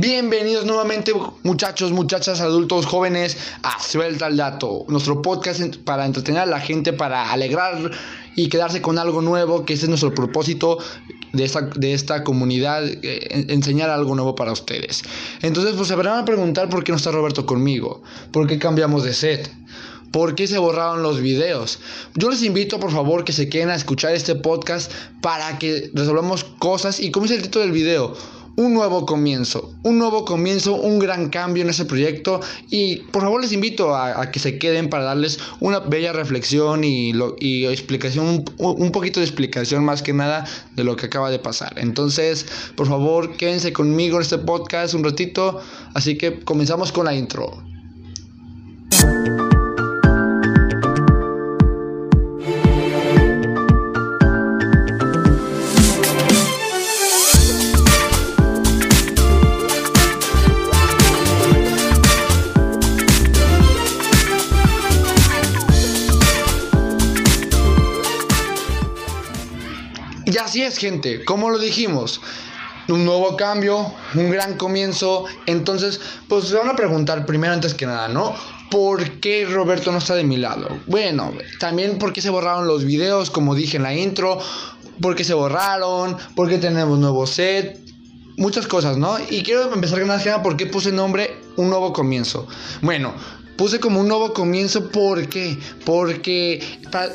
Bienvenidos 0.00 0.64
nuevamente 0.64 1.12
muchachos, 1.42 1.92
muchachas, 1.92 2.40
adultos, 2.40 2.86
jóvenes 2.86 3.36
a 3.62 3.78
Suelta 3.82 4.28
el 4.28 4.38
Dato, 4.38 4.86
nuestro 4.88 5.20
podcast 5.20 5.76
para 5.76 6.06
entretener 6.06 6.40
a 6.40 6.46
la 6.46 6.58
gente, 6.58 6.94
para 6.94 7.30
alegrar 7.30 7.90
y 8.34 8.48
quedarse 8.48 8.80
con 8.80 8.98
algo 8.98 9.20
nuevo, 9.20 9.66
que 9.66 9.74
ese 9.74 9.82
es 9.82 9.88
nuestro 9.90 10.14
propósito 10.14 10.78
de 11.34 11.44
esta, 11.44 11.60
de 11.76 11.92
esta 11.92 12.24
comunidad, 12.24 12.82
eh, 12.82 13.44
enseñar 13.50 13.90
algo 13.90 14.14
nuevo 14.14 14.34
para 14.34 14.52
ustedes. 14.52 15.02
Entonces 15.42 15.74
pues 15.76 15.88
se 15.88 15.96
van 15.96 16.06
a 16.06 16.24
preguntar 16.24 16.70
por 16.70 16.82
qué 16.82 16.92
no 16.92 16.96
está 16.96 17.10
Roberto 17.10 17.44
conmigo, 17.44 18.02
por 18.32 18.46
qué 18.46 18.58
cambiamos 18.58 19.04
de 19.04 19.12
set. 19.12 19.52
¿Por 20.12 20.34
qué 20.34 20.48
se 20.48 20.58
borraron 20.58 21.04
los 21.04 21.20
videos? 21.20 21.78
Yo 22.16 22.30
les 22.30 22.42
invito 22.42 22.80
por 22.80 22.90
favor 22.90 23.22
que 23.22 23.32
se 23.32 23.48
queden 23.48 23.70
a 23.70 23.76
escuchar 23.76 24.12
este 24.12 24.34
podcast 24.34 24.90
para 25.20 25.56
que 25.58 25.90
resolvamos 25.94 26.42
cosas 26.42 26.98
y 26.98 27.12
como 27.12 27.26
es 27.26 27.32
el 27.32 27.42
título 27.42 27.64
del 27.64 27.72
video, 27.72 28.16
un 28.56 28.74
nuevo 28.74 29.06
comienzo, 29.06 29.74
un 29.82 29.98
nuevo 29.98 30.24
comienzo, 30.24 30.74
un 30.74 30.98
gran 30.98 31.30
cambio 31.30 31.62
en 31.62 31.70
ese 31.70 31.84
proyecto 31.84 32.40
y 32.68 32.96
por 32.96 33.22
favor 33.22 33.40
les 33.40 33.52
invito 33.52 33.94
a, 33.94 34.30
que 34.30 34.38
se 34.38 34.58
queden 34.58 34.88
para 34.90 35.04
darles 35.04 35.38
una 35.60 35.80
bella 35.80 36.12
reflexión 36.12 36.84
y, 36.84 37.12
explicación, 37.66 38.44
un, 38.58 38.92
poquito 38.92 39.20
de 39.20 39.26
explicación 39.26 39.84
más 39.84 40.02
que 40.02 40.12
nada 40.12 40.44
de 40.74 40.84
lo 40.84 40.96
que 40.96 41.06
acaba 41.06 41.30
de 41.30 41.38
pasar. 41.38 41.78
Entonces, 41.78 42.46
por 42.76 42.88
favor, 42.88 43.36
quédense 43.36 43.72
conmigo 43.72 44.16
en 44.16 44.22
este 44.22 44.38
podcast 44.38 44.94
un 44.94 45.04
ratito, 45.04 45.60
así 45.94 46.16
que 46.16 46.40
comenzamos 46.40 46.92
con 46.92 47.06
la 47.06 47.14
intro. 47.14 47.69
Es, 70.62 70.78
gente, 70.78 71.24
como 71.24 71.50
lo 71.50 71.58
dijimos, 71.58 72.20
un 72.88 73.04
nuevo 73.04 73.36
cambio, 73.36 73.92
un 74.14 74.30
gran 74.30 74.56
comienzo. 74.56 75.24
Entonces, 75.46 76.00
pues 76.28 76.46
se 76.46 76.56
van 76.56 76.68
a 76.68 76.76
preguntar 76.76 77.26
primero 77.26 77.52
antes 77.52 77.74
que 77.74 77.86
nada, 77.86 78.08
¿no? 78.08 78.34
¿Por 78.70 79.20
qué 79.20 79.46
Roberto 79.46 79.90
no 79.90 79.98
está 79.98 80.14
de 80.14 80.24
mi 80.24 80.36
lado? 80.36 80.68
Bueno, 80.86 81.32
también 81.58 81.98
porque 81.98 82.20
se 82.20 82.30
borraron 82.30 82.66
los 82.66 82.84
videos, 82.84 83.30
como 83.30 83.54
dije 83.54 83.76
en 83.76 83.82
la 83.82 83.94
intro, 83.94 84.38
porque 85.00 85.24
se 85.24 85.34
borraron, 85.34 86.16
porque 86.36 86.58
tenemos 86.58 86.98
nuevo 86.98 87.26
set, 87.26 87.80
muchas 88.36 88.66
cosas, 88.66 88.96
¿no? 88.96 89.16
Y 89.30 89.42
quiero 89.42 89.72
empezar 89.72 89.98
con 89.98 90.08
una 90.08 90.16
escena 90.16 90.42
por 90.42 90.56
qué 90.56 90.66
puse 90.66 90.92
nombre 90.92 91.36
Un 91.56 91.68
Nuevo 91.68 91.92
Comienzo. 91.92 92.46
Bueno, 92.80 93.12
puse 93.60 93.78
como 93.78 94.00
un 94.00 94.08
nuevo 94.08 94.32
comienzo. 94.32 94.88
¿Por 94.88 95.28
qué? 95.28 95.58
Porque 95.84 96.62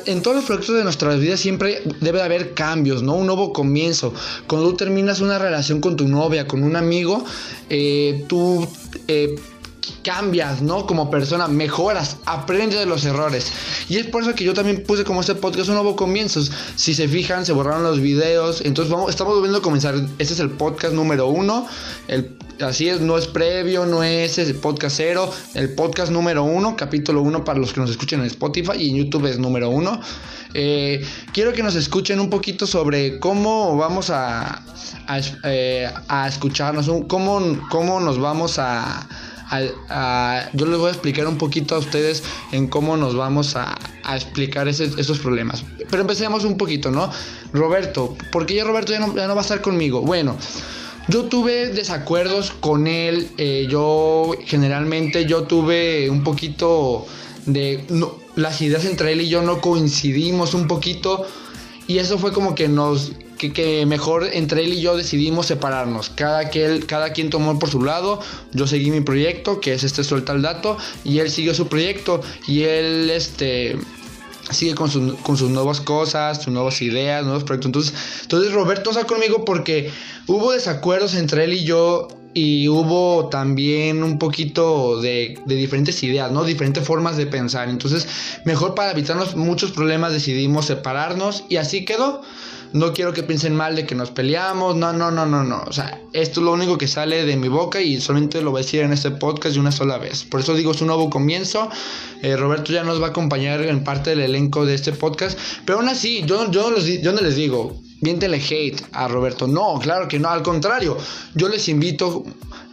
en 0.06 0.22
todos 0.22 0.36
los 0.36 0.44
proyectos 0.44 0.76
de 0.76 0.84
nuestras 0.84 1.18
vidas 1.18 1.40
siempre 1.40 1.82
debe 2.00 2.22
haber 2.22 2.54
cambios, 2.54 3.02
¿no? 3.02 3.16
Un 3.16 3.26
nuevo 3.26 3.52
comienzo. 3.52 4.14
Cuando 4.46 4.70
tú 4.70 4.76
terminas 4.76 5.20
una 5.20 5.40
relación 5.40 5.80
con 5.80 5.96
tu 5.96 6.06
novia, 6.06 6.46
con 6.46 6.62
un 6.62 6.76
amigo, 6.76 7.24
eh, 7.68 8.24
tú... 8.28 8.64
Eh, 9.08 9.34
cambias, 10.02 10.62
¿no? 10.62 10.86
Como 10.86 11.10
persona, 11.10 11.48
mejoras, 11.48 12.18
aprendes 12.26 12.78
de 12.78 12.86
los 12.86 13.04
errores. 13.04 13.52
Y 13.88 13.96
es 13.96 14.06
por 14.06 14.22
eso 14.22 14.34
que 14.34 14.44
yo 14.44 14.54
también 14.54 14.82
puse 14.84 15.04
como 15.04 15.20
este 15.20 15.34
podcast 15.34 15.68
un 15.68 15.74
nuevo 15.74 15.96
comienzo. 15.96 16.40
Si 16.76 16.94
se 16.94 17.08
fijan, 17.08 17.44
se 17.46 17.52
borraron 17.52 17.82
los 17.82 18.00
videos. 18.00 18.62
Entonces 18.64 18.92
vamos, 18.92 19.10
estamos 19.10 19.34
volviendo 19.34 19.58
a 19.58 19.62
comenzar. 19.62 19.94
Este 20.18 20.34
es 20.34 20.40
el 20.40 20.50
podcast 20.50 20.94
número 20.94 21.28
uno. 21.28 21.66
El, 22.08 22.36
así 22.60 22.88
es, 22.88 23.00
no 23.00 23.18
es 23.18 23.26
previo, 23.26 23.86
no 23.86 24.02
es 24.02 24.38
el 24.38 24.54
podcast 24.54 24.96
cero. 24.96 25.30
El 25.54 25.74
podcast 25.74 26.10
número 26.10 26.44
uno, 26.44 26.76
capítulo 26.76 27.22
uno 27.22 27.44
para 27.44 27.58
los 27.58 27.72
que 27.72 27.80
nos 27.80 27.90
escuchen 27.90 28.20
en 28.20 28.26
Spotify 28.26 28.76
y 28.78 28.90
en 28.90 28.96
YouTube 28.96 29.26
es 29.26 29.38
número 29.38 29.70
uno. 29.70 30.00
Eh, 30.54 31.04
quiero 31.32 31.52
que 31.52 31.62
nos 31.62 31.74
escuchen 31.74 32.18
un 32.18 32.30
poquito 32.30 32.66
sobre 32.66 33.18
cómo 33.18 33.76
vamos 33.76 34.10
a, 34.10 34.62
a, 35.06 35.20
eh, 35.44 35.90
a 36.08 36.28
escucharnos, 36.28 36.90
cómo, 37.08 37.60
cómo 37.70 38.00
nos 38.00 38.18
vamos 38.18 38.58
a 38.58 39.06
yo 40.52 40.66
les 40.66 40.78
voy 40.78 40.88
a 40.88 40.92
explicar 40.92 41.26
un 41.26 41.38
poquito 41.38 41.74
a 41.74 41.78
ustedes 41.78 42.22
en 42.52 42.68
cómo 42.68 42.96
nos 42.96 43.14
vamos 43.14 43.56
a, 43.56 43.76
explicar 44.14 44.68
esos 44.68 45.18
problemas. 45.18 45.64
Pero 45.90 46.02
empecemos 46.02 46.44
un 46.44 46.56
poquito, 46.56 46.90
¿no? 46.90 47.10
Roberto, 47.52 48.16
¿por 48.30 48.46
qué 48.46 48.54
ya 48.54 48.64
Roberto 48.64 48.92
ya 48.92 49.00
no, 49.00 49.14
va 49.14 49.40
a 49.40 49.40
estar 49.40 49.60
conmigo? 49.60 50.00
Bueno. 50.02 50.36
Yo 51.08 51.26
tuve 51.26 51.68
desacuerdos 51.68 52.50
con 52.50 52.88
él, 52.88 53.28
eh, 53.38 53.68
yo 53.70 54.32
generalmente 54.44 55.24
yo 55.24 55.44
tuve 55.44 56.10
un 56.10 56.24
poquito 56.24 57.06
de... 57.46 57.84
las 58.34 58.60
ideas 58.60 58.84
entre 58.86 59.12
él 59.12 59.20
y 59.20 59.28
yo 59.28 59.40
no 59.40 59.60
coincidimos 59.60 60.52
un 60.52 60.66
poquito 60.66 61.24
y 61.86 61.98
eso 61.98 62.18
fue 62.18 62.32
como 62.32 62.56
que 62.56 62.66
nos 62.66 63.12
que, 63.36 63.86
mejor 63.86 64.28
entre 64.32 64.64
él 64.64 64.72
y 64.74 64.80
yo 64.80 64.96
decidimos 64.96 65.46
separarnos. 65.46 66.10
Cada, 66.10 66.50
que 66.50 66.64
él, 66.64 66.86
cada 66.86 67.10
quien 67.12 67.30
tomó 67.30 67.58
por 67.58 67.70
su 67.70 67.82
lado. 67.82 68.20
Yo 68.52 68.66
seguí 68.66 68.90
mi 68.90 69.00
proyecto, 69.00 69.60
que 69.60 69.74
es 69.74 69.84
este 69.84 70.04
suelta 70.04 70.32
el 70.32 70.42
dato, 70.42 70.76
y 71.04 71.18
él 71.18 71.30
siguió 71.30 71.54
su 71.54 71.68
proyecto 71.68 72.20
y 72.46 72.62
él 72.62 73.10
este 73.10 73.76
sigue 74.50 74.74
con, 74.74 75.16
con, 75.16 75.36
sus 75.36 75.50
nuevas 75.50 75.80
cosas, 75.80 76.42
sus 76.42 76.52
nuevas 76.52 76.80
ideas, 76.80 77.24
nuevos 77.24 77.44
proyectos. 77.44 77.66
Entonces, 77.66 77.94
entonces 78.22 78.52
Roberto 78.52 78.90
está 78.90 79.04
conmigo 79.04 79.44
porque 79.44 79.90
hubo 80.26 80.52
desacuerdos 80.52 81.14
entre 81.14 81.44
él 81.44 81.52
y 81.52 81.64
yo 81.64 82.08
y 82.32 82.68
hubo 82.68 83.28
también 83.28 84.04
un 84.04 84.18
poquito 84.18 85.00
de, 85.00 85.38
de, 85.46 85.54
diferentes 85.54 86.02
ideas, 86.02 86.30
¿no? 86.30 86.44
Diferentes 86.44 86.84
formas 86.84 87.16
de 87.16 87.26
pensar. 87.26 87.70
Entonces, 87.70 88.06
mejor 88.44 88.74
para 88.74 88.92
evitarnos 88.92 89.36
muchos 89.36 89.72
problemas 89.72 90.12
decidimos 90.12 90.66
separarnos 90.66 91.44
y 91.48 91.56
así 91.56 91.86
quedó 91.86 92.22
no 92.76 92.92
quiero 92.92 93.12
que 93.12 93.22
piensen 93.22 93.56
mal 93.56 93.74
de 93.74 93.86
que 93.86 93.94
nos 93.94 94.10
peleamos, 94.10 94.76
no, 94.76 94.92
no, 94.92 95.10
no, 95.10 95.26
no, 95.26 95.42
no. 95.42 95.62
O 95.66 95.72
sea, 95.72 96.00
esto 96.12 96.40
es 96.40 96.44
lo 96.44 96.52
único 96.52 96.76
que 96.76 96.86
sale 96.86 97.24
de 97.24 97.36
mi 97.36 97.48
boca 97.48 97.80
y 97.80 98.00
solamente 98.00 98.42
lo 98.42 98.50
voy 98.50 98.60
a 98.60 98.64
decir 98.64 98.82
en 98.82 98.92
este 98.92 99.10
podcast 99.10 99.54
de 99.54 99.60
una 99.60 99.72
sola 99.72 99.98
vez. 99.98 100.24
Por 100.24 100.40
eso 100.40 100.54
digo, 100.54 100.72
es 100.72 100.80
un 100.80 100.88
nuevo 100.88 101.08
comienzo. 101.10 101.70
Eh, 102.22 102.36
Roberto 102.36 102.72
ya 102.72 102.84
nos 102.84 103.00
va 103.00 103.06
a 103.06 103.10
acompañar 103.10 103.62
en 103.62 103.82
parte 103.82 104.10
del 104.10 104.20
elenco 104.20 104.66
de 104.66 104.74
este 104.74 104.92
podcast. 104.92 105.38
Pero 105.64 105.78
aún 105.78 105.88
así, 105.88 106.22
yo, 106.26 106.50
yo, 106.50 106.76
yo 106.76 107.12
no 107.12 107.20
les 107.22 107.36
digo, 107.36 107.80
Viéntele 108.00 108.36
hate 108.36 108.82
a 108.92 109.08
Roberto. 109.08 109.46
No, 109.46 109.78
claro 109.78 110.06
que 110.06 110.18
no, 110.18 110.28
al 110.28 110.42
contrario. 110.42 110.98
Yo 111.34 111.48
les 111.48 111.66
invito, 111.68 112.24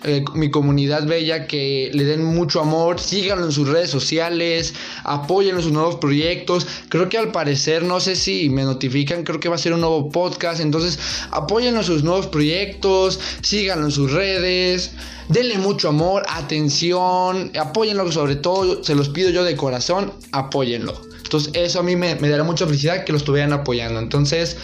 eh, 0.04 0.24
mi 0.34 0.52
comunidad 0.52 1.08
bella, 1.08 1.48
que 1.48 1.90
le 1.94 2.04
den 2.04 2.26
mucho 2.26 2.60
amor, 2.60 3.00
síganlo 3.00 3.46
en 3.46 3.54
sus 3.54 3.70
redes 3.70 3.90
sociales, 3.90 4.74
apoyen 5.06 5.62
sus 5.62 5.72
nuevos 5.72 5.96
proyectos. 5.96 6.68
Creo 6.90 7.08
que 7.08 7.18
al 7.18 7.32
parecer, 7.32 7.84
no 7.84 8.02
sé 8.02 8.18
si 8.18 8.50
me 8.50 8.64
notifican, 8.64 9.24
creo 9.24 9.40
que 9.40 9.48
va 9.48 9.56
a 9.56 9.60
ser 9.60 9.72
un 9.74 9.80
nuevo 9.80 10.10
podcast. 10.10 10.60
Entonces, 10.60 11.00
apóyenlo 11.32 11.80
en 11.80 11.86
sus 11.86 12.04
nuevos 12.04 12.28
proyectos, 12.28 13.18
síganlo 13.42 13.86
en 13.86 13.92
sus 13.92 14.12
redes. 14.12 14.92
Denle 15.30 15.58
mucho 15.58 15.88
amor, 15.88 16.24
atención, 16.28 17.50
apóyenlo 17.58 18.12
sobre 18.12 18.36
todo, 18.36 18.84
se 18.84 18.94
los 18.94 19.08
pido 19.08 19.30
yo 19.30 19.46
de 19.46 19.56
corazón, 19.56 20.12
apóyenlo. 20.34 21.00
Entonces 21.24 21.54
eso 21.56 21.80
a 21.80 21.84
mí 21.84 21.96
me, 21.96 22.16
me 22.16 22.28
dará 22.28 22.44
mucha 22.44 22.66
felicidad 22.66 23.06
que 23.06 23.14
lo 23.14 23.18
estuvieran 23.18 23.54
apoyando. 23.54 24.00
Entonces, 24.00 24.58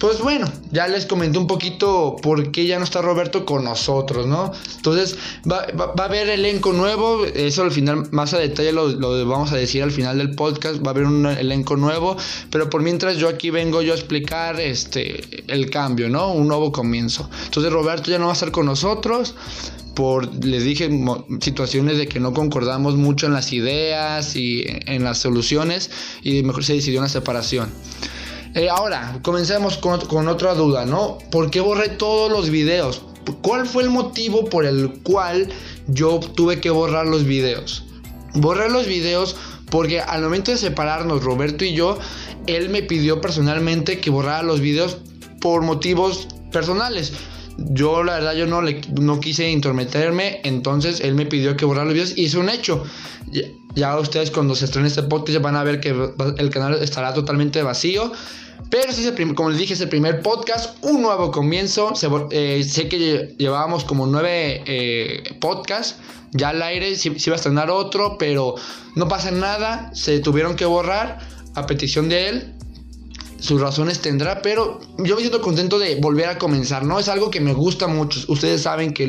pues 0.00 0.18
bueno, 0.20 0.50
ya 0.72 0.88
les 0.88 1.04
comenté 1.04 1.38
un 1.38 1.46
poquito 1.46 2.16
por 2.22 2.50
qué 2.52 2.64
ya 2.64 2.78
no 2.78 2.84
está 2.84 3.02
Roberto 3.02 3.44
con 3.44 3.64
nosotros, 3.64 4.26
¿no? 4.26 4.50
Entonces 4.76 5.18
va, 5.48 5.66
a 5.78 6.04
haber 6.04 6.30
elenco 6.30 6.72
nuevo, 6.72 7.26
eso 7.26 7.62
al 7.62 7.70
final, 7.70 8.08
más 8.10 8.32
a 8.32 8.38
detalle 8.38 8.72
lo, 8.72 8.98
vamos 9.26 9.52
a 9.52 9.56
decir 9.56 9.82
al 9.82 9.90
final 9.90 10.16
del 10.16 10.34
podcast, 10.34 10.82
va 10.82 10.86
a 10.86 10.90
haber 10.92 11.04
un 11.04 11.26
elenco 11.26 11.76
nuevo, 11.76 12.16
pero 12.50 12.70
por 12.70 12.80
mientras 12.80 13.18
yo 13.18 13.28
aquí 13.28 13.50
vengo 13.50 13.82
yo 13.82 13.92
a 13.92 13.96
explicar 13.96 14.58
este, 14.58 15.44
el 15.52 15.68
cambio, 15.68 16.08
¿no? 16.08 16.32
Un 16.32 16.48
nuevo 16.48 16.72
comienzo. 16.72 17.28
Entonces 17.44 17.70
Roberto 17.70 18.10
ya 18.10 18.18
no 18.18 18.24
va 18.24 18.30
a 18.30 18.34
estar 18.34 18.52
con 18.52 18.64
nosotros, 18.64 19.34
por, 19.94 20.34
les 20.42 20.64
dije, 20.64 20.88
situaciones 21.42 21.98
de 21.98 22.08
que 22.08 22.20
no 22.20 22.32
concordamos 22.32 22.96
mucho 22.96 23.26
en 23.26 23.34
las 23.34 23.52
ideas 23.52 24.34
y 24.34 24.64
en 24.66 25.04
las 25.04 25.18
soluciones 25.18 25.90
y 26.22 26.42
mejor 26.42 26.64
se 26.64 26.72
decidió 26.72 27.00
una 27.00 27.10
separación. 27.10 27.70
Eh, 28.54 28.68
ahora, 28.68 29.20
comencemos 29.22 29.78
con, 29.78 30.28
otra 30.28 30.54
duda, 30.54 30.84
¿no? 30.84 31.18
¿Por 31.30 31.50
qué 31.50 31.60
borré 31.60 31.88
todos 31.88 32.30
los 32.32 32.50
videos? 32.50 33.02
¿Cuál 33.42 33.66
fue 33.66 33.84
el 33.84 33.90
motivo 33.90 34.44
por 34.46 34.66
el 34.66 35.00
cual 35.04 35.48
yo 35.86 36.18
tuve 36.18 36.60
que 36.60 36.70
borrar 36.70 37.06
los 37.06 37.24
videos? 37.24 37.84
Borré 38.34 38.68
los 38.68 38.86
videos 38.86 39.36
porque 39.70 40.00
al 40.00 40.22
momento 40.22 40.50
de 40.50 40.56
separarnos, 40.56 41.22
Roberto 41.22 41.64
y 41.64 41.74
yo, 41.74 41.98
él 42.48 42.70
me 42.70 42.82
pidió 42.82 43.20
personalmente 43.20 44.00
que 44.00 44.10
borrara 44.10 44.42
los 44.42 44.60
videos 44.60 44.98
por 45.40 45.62
motivos 45.62 46.26
personales. 46.50 47.12
Yo 47.56 48.02
la 48.02 48.14
verdad 48.14 48.34
yo 48.34 48.46
no, 48.46 48.62
le, 48.62 48.80
no 49.00 49.20
quise 49.20 49.48
intrometerme, 49.48 50.40
entonces 50.42 51.00
él 51.00 51.14
me 51.14 51.26
pidió 51.26 51.56
que 51.56 51.66
borrara 51.66 51.84
los 51.84 51.94
videos 51.94 52.18
y 52.18 52.24
es 52.24 52.34
un 52.34 52.48
hecho. 52.48 52.82
Ya, 53.74 53.96
ustedes 53.98 54.30
cuando 54.30 54.54
se 54.54 54.64
estrene 54.64 54.88
este 54.88 55.02
podcast 55.04 55.40
van 55.40 55.56
a 55.56 55.64
ver 55.64 55.80
que 55.80 55.90
el 56.38 56.50
canal 56.50 56.82
estará 56.82 57.14
totalmente 57.14 57.62
vacío. 57.62 58.12
Pero 58.68 58.92
como 59.34 59.50
les 59.50 59.58
dije, 59.58 59.74
es 59.74 59.80
el 59.80 59.88
primer 59.88 60.22
podcast, 60.22 60.76
un 60.84 61.02
nuevo 61.02 61.30
comienzo. 61.30 61.92
Eh, 62.30 62.62
sé 62.64 62.88
que 62.88 63.34
llevábamos 63.38 63.84
como 63.84 64.06
nueve 64.06 64.62
eh, 64.66 65.36
podcasts 65.40 65.96
ya 66.32 66.50
al 66.50 66.62
aire, 66.62 66.94
si 66.96 67.08
iba 67.08 67.34
a 67.34 67.36
estrenar 67.36 67.70
otro, 67.70 68.16
pero 68.18 68.54
no 68.94 69.08
pasa 69.08 69.30
nada, 69.30 69.90
se 69.94 70.20
tuvieron 70.20 70.54
que 70.54 70.64
borrar 70.64 71.18
a 71.54 71.66
petición 71.66 72.08
de 72.08 72.28
él 72.28 72.54
sus 73.40 73.60
razones 73.60 74.00
tendrá, 74.00 74.42
pero 74.42 74.80
yo 74.98 75.14
me 75.16 75.22
siento 75.22 75.40
contento 75.40 75.78
de 75.78 75.96
volver 75.96 76.26
a 76.26 76.38
comenzar, 76.38 76.84
¿no? 76.84 76.98
Es 76.98 77.08
algo 77.08 77.30
que 77.30 77.40
me 77.40 77.54
gusta 77.54 77.86
mucho. 77.86 78.20
Ustedes 78.28 78.62
saben 78.62 78.92
que 78.92 79.04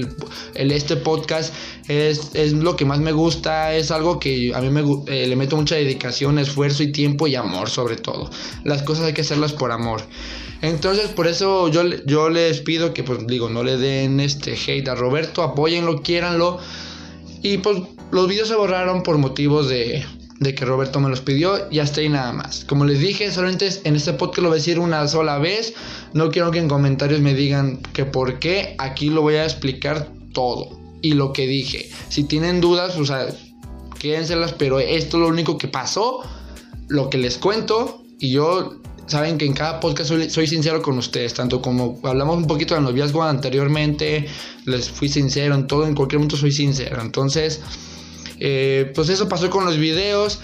el, 0.56 0.72
este 0.72 0.96
podcast 0.96 1.54
es, 1.88 2.32
es, 2.34 2.54
lo 2.54 2.76
que 2.76 2.86
más 2.86 3.00
me 3.00 3.12
gusta, 3.12 3.76
es 3.76 3.92
algo 3.92 4.20
que 4.20 4.54
a 4.56 4.62
mí 4.62 4.70
me, 4.70 4.82
eh, 5.08 5.28
le 5.28 5.36
meto 5.36 5.58
mucha 5.58 5.76
dedicación, 5.76 6.40
esfuerzo 6.40 6.82
y 6.84 6.92
tiempo 6.92 7.28
y 7.28 7.36
amor 7.36 7.70
sobre 7.70 7.98
todo. 7.98 8.30
Las 8.64 8.84
cosas 8.84 9.06
hay 9.06 9.14
que 9.14 9.22
hacerlas 9.22 9.52
por 9.52 9.72
amor. 9.72 10.02
Entonces, 10.62 11.08
por 11.10 11.28
eso 11.28 11.68
yo, 11.68 11.84
yo 12.06 12.30
les 12.30 12.62
pido 12.62 12.94
que, 12.94 13.04
pues 13.04 13.26
digo, 13.28 13.50
no 13.50 13.64
le 13.64 13.78
den 13.78 14.20
este 14.20 14.54
hate 14.54 14.88
a 14.88 14.96
Roberto, 14.96 15.44
apóyenlo, 15.44 16.02
quiéranlo. 16.02 16.60
Y 17.44 17.58
pues 17.58 17.80
los 18.12 18.28
videos 18.28 18.48
se 18.48 18.56
borraron 18.56 19.04
por 19.04 19.18
motivos 19.18 19.68
de, 19.68 20.06
de 20.42 20.56
que 20.56 20.66
Roberto 20.66 21.00
me 21.00 21.08
los 21.08 21.22
pidió 21.22 21.68
y 21.70 21.80
hasta 21.80 22.02
ahí 22.02 22.10
nada 22.10 22.34
más. 22.34 22.66
Como 22.66 22.84
les 22.84 23.00
dije, 23.00 23.32
solamente 23.32 23.70
en 23.84 23.96
este 23.96 24.14
podcast 24.14 24.40
lo 24.40 24.50
voy 24.50 24.56
a 24.56 24.60
decir 24.60 24.80
una 24.80 25.08
sola 25.08 25.38
vez. 25.38 25.76
No 26.14 26.32
quiero 26.32 26.50
que 26.50 26.58
en 26.58 26.68
comentarios 26.68 27.22
me 27.22 27.36
digan 27.36 27.78
que 27.94 28.06
por 28.06 28.40
qué. 28.40 28.76
Aquí 28.80 29.12
lo 29.12 29.22
voy 29.22 29.36
a 29.36 29.44
explicar 29.44 30.12
todo 30.34 30.80
y 31.04 31.14
lo 31.14 31.32
que 31.32 31.46
dije. 31.46 31.92
Si 32.10 32.24
tienen 32.24 32.60
dudas, 32.60 32.98
o 32.98 33.06
sea, 33.06 33.28
quédenselas, 34.00 34.54
pero 34.54 34.80
esto 34.80 35.18
es 35.18 35.22
lo 35.22 35.28
único 35.28 35.60
que 35.60 35.68
pasó, 35.68 36.22
lo 36.88 37.08
que 37.12 37.20
les 37.20 37.38
cuento 37.38 38.04
y 38.18 38.32
yo 38.32 38.82
saben 39.06 39.38
que 39.38 39.46
en 39.46 39.54
cada 39.54 39.80
podcast 39.80 40.10
soy, 40.10 40.48
sincero 40.48 40.82
con 40.82 40.98
ustedes, 40.98 41.36
tanto 41.36 41.62
como 41.62 42.00
hablamos 42.04 42.38
un 42.38 42.48
poquito 42.48 42.74
del 42.74 42.84
noviazgo 42.84 43.22
anteriormente, 43.22 44.26
les 44.66 44.90
fui 44.90 45.08
sincero 45.08 45.54
en 45.54 45.68
todo, 45.68 45.86
en 45.86 45.94
cualquier 45.94 46.18
momento 46.18 46.38
soy 46.38 46.52
sincero. 46.52 47.00
Entonces, 47.00 47.62
eh, 48.44 48.92
pues 48.96 49.08
eso 49.10 49.30
pasó 49.30 49.50
con 49.50 49.66
los 49.66 49.78
videos. 49.78 50.40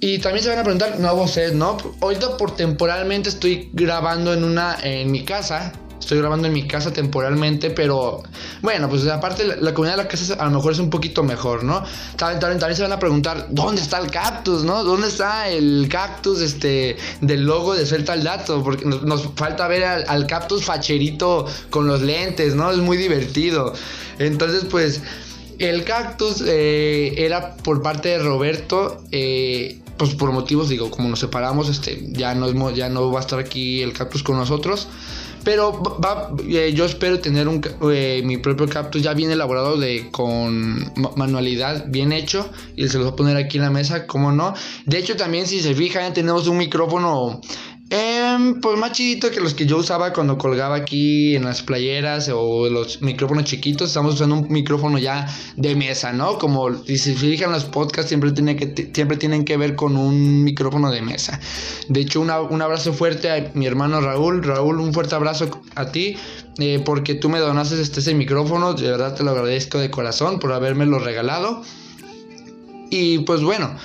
Y 0.00 0.18
también 0.18 0.42
se 0.42 0.50
van 0.50 0.58
a 0.58 0.62
preguntar 0.62 0.98
nuevo 0.98 1.28
set, 1.28 1.52
¿no? 1.52 1.76
Ahorita 2.00 2.36
por 2.36 2.56
temporalmente 2.56 3.28
estoy 3.28 3.70
grabando 3.72 4.32
en 4.32 4.42
una 4.42 4.76
en 4.82 5.10
mi 5.10 5.24
casa. 5.24 5.72
Estoy 6.00 6.18
grabando 6.18 6.48
en 6.48 6.52
mi 6.52 6.66
casa 6.68 6.92
temporalmente, 6.92 7.70
pero 7.70 8.22
bueno, 8.60 8.90
pues 8.90 9.06
aparte 9.06 9.46
la, 9.46 9.72
comunidad 9.72 9.96
de 9.96 10.02
la 10.02 10.08
casa 10.08 10.34
a 10.34 10.44
lo 10.44 10.50
mejor 10.50 10.72
es 10.72 10.78
un 10.78 10.90
poquito 10.90 11.22
mejor, 11.22 11.64
¿no? 11.64 11.82
También, 12.16 12.40
también, 12.40 12.76
se 12.76 12.82
van 12.82 12.92
a 12.92 12.98
preguntar, 12.98 13.46
¿dónde 13.48 13.80
está 13.80 14.00
el 14.00 14.10
cactus, 14.10 14.64
no? 14.64 14.84
¿Dónde 14.84 15.08
está 15.08 15.48
el 15.48 15.88
cactus 15.90 16.42
este, 16.42 16.98
del 17.22 17.46
logo 17.46 17.74
de 17.74 17.86
Suelta 17.86 18.12
el 18.12 18.24
Dato? 18.24 18.62
Porque 18.62 18.84
nos, 18.84 19.30
falta 19.34 19.66
ver 19.66 19.84
al, 19.84 20.04
al, 20.06 20.26
cactus 20.26 20.62
facherito 20.62 21.46
con 21.70 21.86
los 21.86 22.02
lentes, 22.02 22.54
¿no? 22.54 22.70
Es 22.70 22.78
muy 22.78 22.98
divertido. 22.98 23.72
Entonces, 24.18 24.66
pues 24.70 25.00
el 25.58 25.84
cactus 25.84 26.42
eh, 26.46 27.14
era 27.16 27.56
por 27.56 27.82
parte 27.82 28.10
de 28.10 28.18
Roberto, 28.18 29.02
eh, 29.10 29.80
pues 29.96 30.14
por 30.14 30.32
motivos, 30.32 30.68
digo, 30.68 30.90
como 30.90 31.08
nos 31.08 31.20
separamos, 31.20 31.68
este, 31.68 32.04
ya 32.10 32.34
no, 32.34 32.70
ya 32.70 32.88
no 32.88 33.10
va 33.10 33.20
a 33.20 33.22
estar 33.22 33.38
aquí 33.38 33.82
el 33.82 33.92
cactus 33.92 34.22
con 34.22 34.36
nosotros. 34.36 34.88
Pero 35.44 35.82
va, 35.82 36.30
eh, 36.48 36.72
yo 36.74 36.86
espero 36.86 37.20
tener 37.20 37.48
un, 37.48 37.60
mi 38.24 38.38
propio 38.38 38.66
cactus 38.66 39.02
ya 39.02 39.12
bien 39.12 39.30
elaborado 39.30 39.76
de, 39.76 40.08
con 40.10 40.90
manualidad, 41.16 41.84
bien 41.88 42.12
hecho. 42.12 42.48
Y 42.76 42.88
se 42.88 42.96
los 42.96 43.06
voy 43.06 43.12
a 43.12 43.16
poner 43.16 43.36
aquí 43.36 43.58
en 43.58 43.64
la 43.64 43.70
mesa, 43.70 44.06
como 44.06 44.32
no. 44.32 44.54
De 44.86 44.96
hecho, 44.96 45.16
también 45.16 45.46
si 45.46 45.60
se 45.60 45.74
fijan, 45.74 46.14
tenemos 46.14 46.48
un 46.48 46.56
micrófono 46.56 47.42
eh, 47.90 48.54
pues 48.62 48.78
más 48.78 48.92
chidito 48.92 49.30
que 49.30 49.40
los 49.40 49.54
que 49.54 49.66
yo 49.66 49.76
usaba 49.76 50.12
cuando 50.12 50.38
colgaba 50.38 50.74
aquí 50.74 51.36
en 51.36 51.44
las 51.44 51.62
playeras 51.62 52.30
o 52.32 52.68
los 52.70 53.02
micrófonos 53.02 53.44
chiquitos. 53.44 53.88
Estamos 53.88 54.14
usando 54.14 54.36
un 54.36 54.48
micrófono 54.50 54.98
ya 54.98 55.26
de 55.56 55.74
mesa, 55.74 56.12
¿no? 56.12 56.38
Como 56.38 56.74
si 56.84 56.96
se 56.96 57.14
fijan 57.14 57.52
los 57.52 57.66
podcasts 57.66 58.08
siempre, 58.08 58.32
tiene 58.32 58.56
que, 58.56 58.90
siempre 58.92 59.16
tienen 59.16 59.44
que 59.44 59.56
ver 59.56 59.76
con 59.76 59.96
un 59.96 60.42
micrófono 60.42 60.90
de 60.90 61.02
mesa. 61.02 61.38
De 61.88 62.00
hecho, 62.00 62.20
un 62.20 62.30
abrazo 62.62 62.92
fuerte 62.94 63.30
a 63.30 63.50
mi 63.54 63.66
hermano 63.66 64.00
Raúl. 64.00 64.42
Raúl, 64.42 64.80
un 64.80 64.94
fuerte 64.94 65.14
abrazo 65.14 65.62
a 65.74 65.92
ti 65.92 66.16
eh, 66.58 66.80
porque 66.84 67.14
tú 67.14 67.28
me 67.28 67.38
donaste 67.38 67.80
este, 67.80 68.00
ese 68.00 68.14
micrófono. 68.14 68.72
De 68.74 68.90
verdad 68.90 69.14
te 69.14 69.22
lo 69.22 69.32
agradezco 69.32 69.78
de 69.78 69.90
corazón 69.90 70.40
por 70.40 70.52
habérmelo 70.52 70.98
regalado. 70.98 71.62
Y 72.90 73.18
pues 73.20 73.42
bueno, 73.42 73.76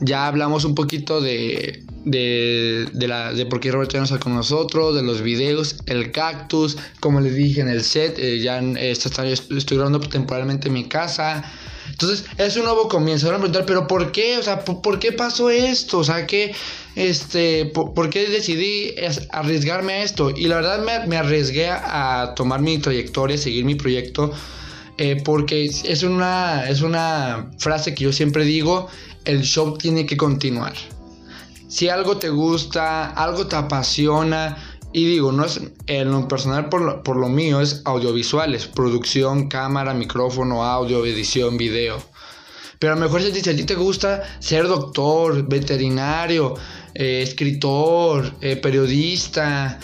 ya 0.00 0.26
hablamos 0.26 0.64
un 0.64 0.74
poquito 0.74 1.20
de, 1.20 1.84
de, 2.04 2.88
de, 2.92 3.08
la, 3.08 3.32
de 3.32 3.46
por 3.46 3.60
qué 3.60 3.70
Roberto 3.70 3.94
ya 3.94 3.98
no 3.98 4.04
está 4.04 4.18
con 4.18 4.34
nosotros, 4.34 4.94
de 4.94 5.02
los 5.02 5.22
videos, 5.22 5.76
el 5.86 6.12
cactus, 6.12 6.76
como 7.00 7.20
les 7.20 7.34
dije 7.34 7.60
en 7.60 7.68
el 7.68 7.82
set, 7.84 8.18
eh, 8.18 8.40
ya 8.40 8.60
estoy, 8.60 9.32
estoy 9.32 9.76
grabando 9.76 10.00
temporalmente 10.00 10.68
en 10.68 10.74
mi 10.74 10.88
casa. 10.88 11.44
Entonces, 11.90 12.24
es 12.38 12.56
un 12.56 12.64
nuevo 12.64 12.88
comienzo. 12.88 13.26
Van 13.26 13.36
a 13.36 13.38
preguntar, 13.38 13.66
¿pero 13.66 13.86
por 13.86 14.10
qué? 14.10 14.38
O 14.38 14.42
sea, 14.42 14.64
¿por, 14.64 14.98
qué 14.98 15.12
pasó 15.12 15.50
esto? 15.50 15.98
O 15.98 16.04
sea, 16.04 16.26
¿qué, 16.26 16.54
este, 16.96 17.66
por, 17.66 18.08
qué 18.08 18.26
decidí 18.28 18.94
arriesgarme 19.30 19.94
a 19.94 20.02
esto? 20.02 20.30
Y 20.30 20.46
la 20.48 20.56
verdad 20.56 20.82
me, 20.82 21.06
me 21.06 21.16
arriesgué 21.16 21.68
a 21.68 22.32
tomar 22.36 22.62
mi 22.62 22.78
trayectoria, 22.78 23.36
seguir 23.36 23.64
mi 23.66 23.74
proyecto. 23.74 24.32
Eh, 24.96 25.16
porque 25.24 25.64
es 25.64 26.02
una, 26.02 26.68
es 26.68 26.82
una 26.82 27.50
frase 27.58 27.94
que 27.94 28.04
yo 28.04 28.12
siempre 28.12 28.44
digo, 28.44 28.88
el 29.24 29.42
show 29.42 29.76
tiene 29.76 30.06
que 30.06 30.16
continuar 30.16 30.74
si 31.70 31.88
algo 31.88 32.18
te 32.18 32.28
gusta, 32.30 33.10
algo 33.10 33.46
te 33.46 33.54
apasiona, 33.54 34.58
y 34.92 35.04
digo, 35.04 35.30
no 35.30 35.44
es 35.44 35.60
en 35.86 36.10
lo 36.10 36.26
personal 36.26 36.68
por 36.68 36.82
lo, 36.82 37.02
por 37.04 37.16
lo 37.16 37.28
mío, 37.28 37.60
es 37.60 37.82
audiovisuales, 37.84 38.66
producción, 38.66 39.48
cámara, 39.48 39.94
micrófono, 39.94 40.64
audio, 40.64 41.06
edición, 41.06 41.56
video. 41.56 42.02
Pero 42.80 42.94
a 42.94 42.96
lo 42.96 43.02
mejor 43.02 43.22
si 43.22 43.48
a 43.48 43.56
ti 43.56 43.62
te 43.62 43.76
gusta 43.76 44.24
ser 44.40 44.66
doctor, 44.66 45.46
veterinario, 45.46 46.54
eh, 46.94 47.22
escritor, 47.22 48.34
eh, 48.40 48.56
periodista, 48.56 49.78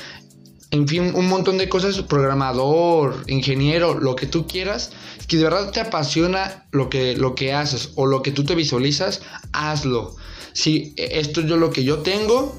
en 0.73 0.89
fin, 0.89 1.13
un 1.15 1.29
montón 1.29 1.57
de 1.57 1.69
cosas, 1.69 2.03
programador, 2.03 3.23
ingeniero, 3.29 3.95
lo 3.95 4.17
que 4.17 4.27
tú 4.27 4.49
quieras, 4.49 4.91
que 5.29 5.37
de 5.37 5.45
verdad 5.45 5.71
te 5.71 5.81
apasiona 5.81 6.67
lo 6.73 6.91
que, 6.91 7.17
lo 7.17 7.37
que 7.37 7.53
haces 7.53 7.93
o 7.95 8.07
lo 8.07 8.23
que 8.23 8.33
tú 8.33 8.45
te 8.45 8.57
visualizas, 8.57 9.23
hazlo 9.53 10.17
si 10.57 10.95
esto 10.97 11.43
es 11.43 11.47
yo 11.47 11.59
lo 11.59 11.69
que 11.71 11.85
yo 11.85 11.99
tengo 11.99 12.57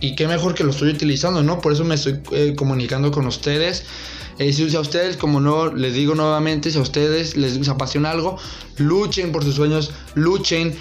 y 0.00 0.14
qué 0.14 0.28
mejor 0.28 0.54
que 0.54 0.62
lo 0.62 0.70
estoy 0.70 0.90
utilizando, 0.90 1.42
¿no? 1.42 1.60
Por 1.60 1.72
eso 1.72 1.84
me 1.84 1.96
estoy 1.96 2.20
eh, 2.30 2.54
comunicando 2.56 3.10
con 3.10 3.26
ustedes. 3.26 3.82
Eh, 4.38 4.52
si 4.52 4.76
a 4.76 4.78
ustedes, 4.78 5.16
como 5.16 5.40
no, 5.40 5.74
les 5.74 5.94
digo 5.94 6.14
nuevamente, 6.14 6.70
si 6.70 6.78
a 6.78 6.80
ustedes 6.80 7.36
les 7.36 7.68
apasiona 7.68 8.12
algo, 8.12 8.38
luchen 8.76 9.32
por 9.32 9.42
sus 9.42 9.56
sueños, 9.56 9.90
luchen, 10.14 10.76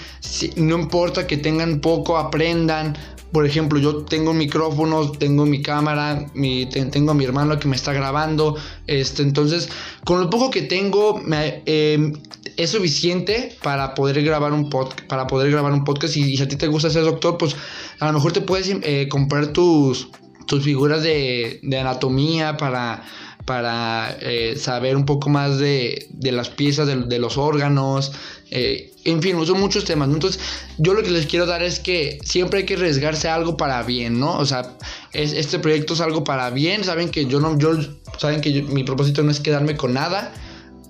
no 0.58 0.78
importa 0.78 1.26
que 1.26 1.38
tengan 1.38 1.80
poco, 1.80 2.20
aprendan, 2.20 2.96
por 3.32 3.46
ejemplo, 3.46 3.78
yo 3.78 3.98
tengo 4.06 4.34
micrófonos, 4.34 5.20
tengo 5.20 5.46
mi 5.46 5.62
cámara, 5.62 6.28
mi, 6.34 6.66
tengo 6.68 7.12
a 7.12 7.14
mi 7.14 7.26
hermano 7.26 7.60
que 7.60 7.68
me 7.68 7.76
está 7.76 7.92
grabando. 7.94 8.56
Este, 8.88 9.22
entonces, 9.22 9.70
con 10.06 10.22
lo 10.22 10.30
poco 10.30 10.50
que 10.50 10.62
tengo, 10.62 11.22
em, 11.66 12.14
es 12.58 12.72
suficiente 12.72 13.56
para 13.64 13.94
poder 13.94 14.22
grabar 14.24 14.52
un 14.54 14.70
podcast. 14.70 15.02
Para 15.08 15.28
poder 15.28 15.52
grabar 15.52 15.72
un 15.74 15.84
podcast. 15.84 16.18
Y, 16.18 16.36
si 16.36 16.44
a 16.44 16.48
ti 16.48 16.56
te 16.56 16.68
gusta 16.68 16.90
ser 16.90 17.04
doctor, 17.04 17.38
pues 17.38 17.56
a 18.00 18.08
lo 18.08 18.14
mejor 18.14 18.34
te 18.34 18.42
puedes 18.42 18.70
eh, 18.82 19.08
comprar 19.10 19.48
tus, 19.48 20.10
tus 20.46 20.64
figuras 20.64 21.04
de, 21.04 21.60
de 21.64 21.80
anatomía 21.80 22.58
para 22.58 23.04
para 23.48 24.18
eh, 24.20 24.58
saber 24.58 24.98
un 24.98 25.06
poco 25.06 25.30
más 25.30 25.58
de, 25.58 26.08
de 26.10 26.34
las 26.34 26.50
piezas, 26.50 26.86
de, 26.86 27.18
los 27.18 27.38
órganos, 27.38 28.12
eh, 28.52 28.92
en 29.06 29.22
fin, 29.22 29.38
son 29.46 29.62
muchos 29.62 29.86
temas. 29.86 30.10
Entonces, 30.10 30.42
yo 30.78 30.94
lo 30.94 31.02
que 31.02 31.12
les 31.12 31.28
quiero 31.28 31.46
dar 31.46 31.64
es 31.64 31.80
que 31.80 32.20
siempre 32.26 32.60
hay 32.60 32.66
que 32.66 32.74
arriesgarse 32.74 33.30
a 33.30 33.36
algo 33.36 33.56
para 33.56 33.82
bien, 33.84 34.20
¿no? 34.20 34.38
O 34.38 34.46
sea, 34.46 34.76
es, 35.14 35.32
este 35.32 35.60
proyecto 35.60 35.94
es 35.94 36.02
algo 36.02 36.26
para 36.26 36.50
bien. 36.50 36.84
Saben 36.84 37.10
que 37.10 37.26
yo 37.26 37.40
no, 37.40 37.58
yo, 37.58 37.72
saben 38.18 38.42
que 38.42 38.64
mi 38.64 38.84
propósito 38.84 39.24
no 39.24 39.32
es 39.32 39.40
quedarme 39.40 39.78
con 39.78 39.94
nada, 39.94 40.34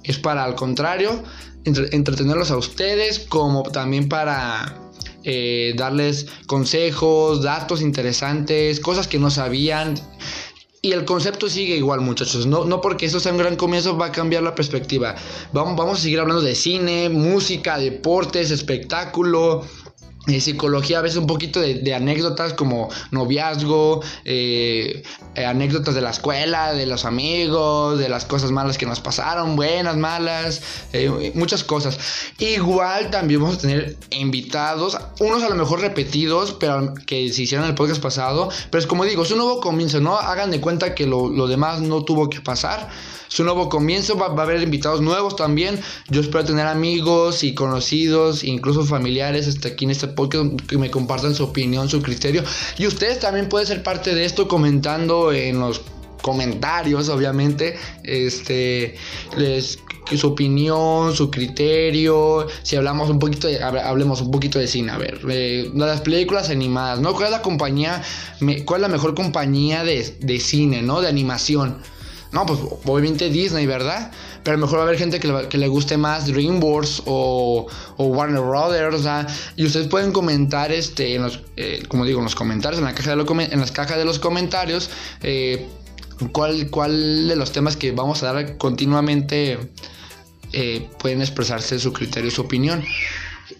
es 0.07 0.17
para 0.17 0.43
al 0.43 0.55
contrario, 0.55 1.23
entretenerlos 1.63 2.51
a 2.51 2.57
ustedes, 2.57 3.19
como 3.19 3.63
también 3.63 4.07
para 4.07 4.79
eh, 5.23 5.73
darles 5.75 6.27
consejos, 6.47 7.43
datos 7.43 7.81
interesantes, 7.81 8.79
cosas 8.79 9.07
que 9.07 9.19
no 9.19 9.29
sabían. 9.29 9.95
Y 10.81 10.93
el 10.93 11.03
concepto 11.03 11.49
sigue 11.49 11.75
igual, 11.75 11.99
muchachos. 11.99 12.45
No, 12.45 12.63
no 12.63 12.79
porque 12.79 13.07
esto 13.07 13.19
sea 13.19 13.33
un 13.33 13.39
gran 13.39 13.57
comienzo 13.57 13.97
va 13.97 14.05
a 14.05 14.11
cambiar 14.11 14.43
la 14.43 14.55
perspectiva. 14.55 15.15
Vamos, 15.51 15.75
vamos 15.75 15.99
a 15.99 16.01
seguir 16.01 16.19
hablando 16.19 16.41
de 16.41 16.55
cine, 16.55 17.09
música, 17.09 17.77
deportes, 17.77 18.51
espectáculo. 18.51 19.65
Psicología, 20.27 20.99
a 20.99 21.01
veces 21.01 21.17
un 21.17 21.27
poquito 21.27 21.59
de, 21.61 21.93
anécdotas 21.93 22.53
como 22.53 22.89
noviazgo, 23.11 24.01
eh, 24.25 25.03
eh, 25.35 25.45
anécdotas 25.45 25.95
de 25.95 26.01
la 26.01 26.09
escuela, 26.09 26.73
de 26.73 26.85
los 26.85 27.05
amigos, 27.05 27.97
de 27.97 28.09
las 28.09 28.25
cosas 28.25 28.51
malas 28.51 28.77
que 28.77 28.85
nos 28.85 28.99
pasaron, 28.99 29.55
buenas, 29.55 29.97
malas, 29.97 30.61
eh, 30.93 31.31
muchas 31.33 31.63
cosas. 31.63 31.97
Igual 32.39 33.09
también 33.09 33.41
vamos 33.41 33.57
a 33.57 33.61
tener 33.61 33.97
invitados, 34.11 34.97
unos 35.19 35.43
a 35.43 35.49
lo 35.49 35.55
mejor 35.55 35.79
repetidos, 35.79 36.53
pero 36.59 36.93
que 37.05 37.31
se 37.31 37.43
hicieron 37.43 37.65
el 37.67 37.75
podcast 37.75 38.01
pasado, 38.01 38.49
pero 38.69 38.81
es 38.81 38.87
como 38.87 39.05
digo, 39.05 39.23
es 39.23 39.31
un 39.31 39.37
nuevo 39.37 39.61
comienzo, 39.61 40.01
¿no? 40.01 40.17
Hagan 40.17 40.51
de 40.51 40.59
cuenta 40.59 40.93
que 40.93 41.05
lo, 41.05 41.29
lo 41.29 41.47
demás 41.47 41.81
no 41.81 42.03
tuvo 42.03 42.29
que 42.29 42.41
pasar 42.41 42.89
su 43.27 43.43
nuevo 43.43 43.69
comienzo. 43.69 44.17
Va, 44.17 44.27
a 44.27 44.41
haber 44.41 44.61
invitados 44.61 45.01
nuevos 45.01 45.35
también. 45.35 45.79
Yo 46.09 46.21
espero 46.21 46.45
tener 46.45 46.67
amigos 46.67 47.43
y 47.43 47.53
conocidos, 47.53 48.43
incluso 48.43 48.83
familiares, 48.85 49.47
hasta 49.47 49.69
aquí 49.69 49.85
en 49.85 49.91
este 49.91 50.07
que 50.29 50.77
me 50.77 50.89
compartan 50.89 51.35
su 51.35 51.43
opinión, 51.43 51.89
su 51.89 52.01
criterio. 52.01 52.43
Y 52.77 52.87
ustedes 52.87 53.19
también 53.19 53.49
pueden 53.49 53.67
ser 53.67 53.83
parte 53.83 54.15
de 54.15 54.25
esto 54.25 54.47
comentando 54.47 55.31
en 55.31 55.59
los 55.59 55.81
comentarios, 56.21 57.09
obviamente. 57.09 57.77
Este, 58.03 58.95
les 59.37 59.79
su 60.15 60.27
opinión, 60.27 61.13
su 61.13 61.29
criterio, 61.29 62.47
si 62.63 62.77
hablamos 62.77 63.09
un 63.09 63.19
poquito 63.19 63.47
de, 63.47 63.61
hablemos 63.61 64.21
un 64.21 64.31
poquito 64.31 64.57
de 64.57 64.67
cine, 64.67 64.93
a 64.93 64.97
ver, 64.97 65.19
de 65.19 65.69
las 65.73 66.01
películas 66.01 66.49
animadas, 66.49 66.99
¿no? 66.99 67.13
¿Cuál 67.13 67.25
es 67.25 67.31
la 67.31 67.41
compañía, 67.41 68.01
cuál 68.65 68.81
la 68.81 68.87
mejor 68.87 69.15
compañía 69.15 69.83
de, 69.83 70.15
de 70.19 70.39
cine, 70.39 70.81
¿no? 70.81 71.01
De 71.01 71.09
animación. 71.09 71.77
No, 72.31 72.45
pues 72.45 72.59
obviamente 72.85 73.29
Disney, 73.29 73.65
¿verdad? 73.65 74.11
Pero 74.43 74.57
mejor 74.57 74.79
va 74.79 74.83
a 74.83 74.85
haber 74.87 74.97
gente 74.97 75.19
que 75.19 75.57
le, 75.57 75.67
guste 75.67 75.97
más 75.97 76.27
DreamWorks 76.27 77.03
o, 77.05 77.67
o 77.97 78.05
Warner 78.05 78.41
Brothers, 78.41 79.01
sea, 79.01 79.27
Y 79.55 79.65
ustedes 79.65 79.87
pueden 79.87 80.11
comentar, 80.11 80.71
este, 80.71 81.15
en 81.15 81.23
los, 81.23 81.41
eh, 81.55 81.83
como 81.87 82.05
digo, 82.05 82.19
en 82.19 82.25
los 82.25 82.35
comentarios, 82.35 82.79
en, 82.79 82.85
la 82.85 82.93
caja 82.93 83.13
en 83.13 83.59
las 83.59 83.71
cajas 83.71 83.97
de 83.97 84.05
los 84.05 84.19
comentarios, 84.19 84.89
eh, 85.21 85.67
cuál, 86.31 86.69
cuál 86.69 87.27
de 87.27 87.35
los 87.35 87.51
temas 87.51 87.75
que 87.75 87.91
vamos 87.91 88.23
a 88.23 88.33
dar 88.33 88.57
continuamente 88.57 89.71
eh, 90.53 90.89
pueden 90.99 91.21
expresarse 91.21 91.79
su 91.79 91.93
criterio 91.93 92.31
su 92.31 92.41
opinión. 92.41 92.83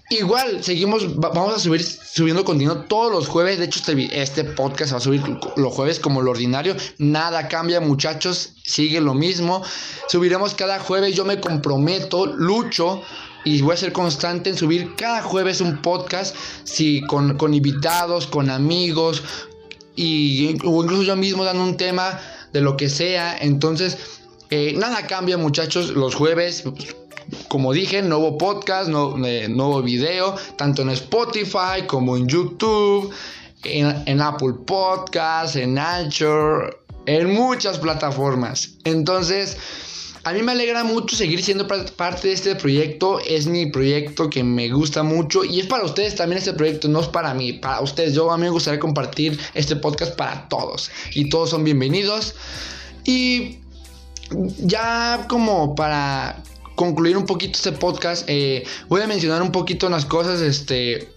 Igual, 0.10 0.64
seguimos, 0.64 1.18
vamos 1.18 1.54
a 1.54 1.60
subir 1.60 1.84
subiendo 1.84 2.46
contenido 2.46 2.86
todos 2.86 3.12
los 3.12 3.28
jueves. 3.28 3.60
De 3.60 3.66
hecho, 3.66 3.80
este, 3.80 4.22
este 4.22 4.44
podcast 4.46 4.94
va 4.94 4.98
a 4.98 5.02
subir 5.02 5.22
los 5.58 5.74
jueves 5.74 6.00
como 6.00 6.22
lo 6.22 6.32
ordinario. 6.32 6.78
Nada 6.98 7.50
cambia, 7.50 7.82
muchachos. 7.82 8.54
Sigue 8.64 9.02
lo 9.02 9.14
mismo. 9.14 9.64
Subiremos 10.08 10.54
cada 10.54 10.80
jueves. 10.80 11.14
Yo 11.14 11.26
me 11.26 11.42
comprometo, 11.42 12.26
lucho 12.26 13.02
y 13.44 13.62
voy 13.62 13.74
a 13.74 13.78
ser 13.78 13.92
constante 13.92 14.50
en 14.50 14.58
subir 14.58 14.96
cada 14.96 15.22
jueves 15.22 15.60
un 15.60 15.82
podcast. 15.82 16.34
Si 16.64 17.02
con, 17.02 17.54
invitados, 17.54 18.28
con 18.28 18.50
amigos 18.50 19.24
y, 19.98 20.56
o 20.64 20.84
incluso 20.84 21.04
yo 21.04 21.18
mismo 21.18 21.44
dando 21.44 21.64
un 21.64 21.76
tema 21.76 22.18
de 22.54 22.62
lo 22.62 22.78
que 22.78 22.88
sea. 22.88 23.38
Entonces, 23.38 23.98
eh, 24.52 24.74
nada 24.78 25.06
cambia, 25.06 25.38
muchachos. 25.38 25.90
Los 25.90 26.16
jueves 26.16 26.64
como 27.48 27.74
dije, 27.74 28.02
nuevo 28.02 28.38
podcast, 28.38 28.90
eh, 28.90 29.48
nuevo 29.50 29.82
video, 29.82 30.36
tanto 30.58 30.82
en 30.82 30.90
Spotify 30.90 31.86
como 31.88 32.18
en 32.18 32.28
YouTube, 32.28 33.14
en, 33.64 34.22
Apple 34.22 34.54
Podcasts, 34.66 35.56
en 35.56 35.78
Anchor, 35.78 36.84
en 37.06 37.34
muchas 37.34 37.78
plataformas. 37.80 38.72
Entonces, 38.84 39.58
a 40.24 40.34
mí 40.34 40.42
me 40.42 40.52
alegra 40.52 40.84
mucho 40.84 41.16
seguir 41.16 41.42
siendo 41.44 41.68
parte 41.68 42.28
de 42.28 42.34
este 42.34 42.56
proyecto. 42.56 43.20
Es 43.26 43.48
mi 43.48 43.68
proyecto 43.68 44.30
que 44.30 44.44
me 44.44 44.70
gusta 44.70 45.04
mucho. 45.04 45.46
Y 45.46 45.62
es 45.62 45.68
para 45.68 45.86
ustedes 45.86 46.16
también 46.16 46.40
este 46.40 46.54
proyecto. 46.54 46.90
No 46.90 47.00
es 47.00 47.08
para 47.08 47.34
mí, 47.34 47.54
para 47.54 47.80
ustedes. 47.82 48.14
Yo 48.14 48.30
a 48.30 48.38
mí 48.38 48.44
me 48.44 48.50
gustaría 48.50 48.80
compartir 48.80 49.40
este 49.54 49.78
podcast 49.78 50.16
para 50.16 50.50
todos. 50.50 50.92
Y 51.14 51.30
todos 51.30 51.52
son 51.52 51.64
bienvenidos. 51.64 52.36
Y 53.06 53.60
ya 54.60 55.26
como 55.30 55.76
para 55.76 56.44
concluir 56.78 57.18
un 57.18 57.26
poquito 57.26 57.58
este 57.58 57.72
podcast, 57.72 58.24
eh, 58.28 58.64
voy 58.88 59.02
a 59.02 59.08
mencionar 59.08 59.42
un 59.42 59.52
poquito 59.52 59.88
unas 59.88 60.06
cosas, 60.06 60.40
este, 60.42 61.10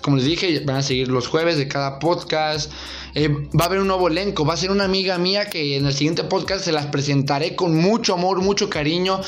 como 0.00 0.16
les 0.16 0.26
dije, 0.26 0.60
van 0.60 0.76
a 0.76 0.82
seguir 0.82 1.08
los 1.08 1.26
jueves 1.26 1.58
de 1.58 1.66
cada 1.66 1.98
podcast. 1.98 2.70
Eh, 3.14 3.28
va 3.28 3.64
a 3.64 3.66
haber 3.66 3.80
un 3.80 3.88
nuevo 3.88 4.06
elenco. 4.06 4.44
Va 4.44 4.54
a 4.54 4.56
ser 4.56 4.70
una 4.70 4.84
amiga 4.84 5.18
mía 5.18 5.50
que 5.50 5.76
en 5.76 5.86
el 5.86 5.92
siguiente 5.92 6.22
podcast 6.22 6.64
se 6.64 6.70
las 6.70 6.86
presentaré 6.86 7.56
con 7.56 7.76
mucho 7.76 8.14
amor, 8.14 8.40
mucho 8.40 8.70
cariño. 8.70 9.20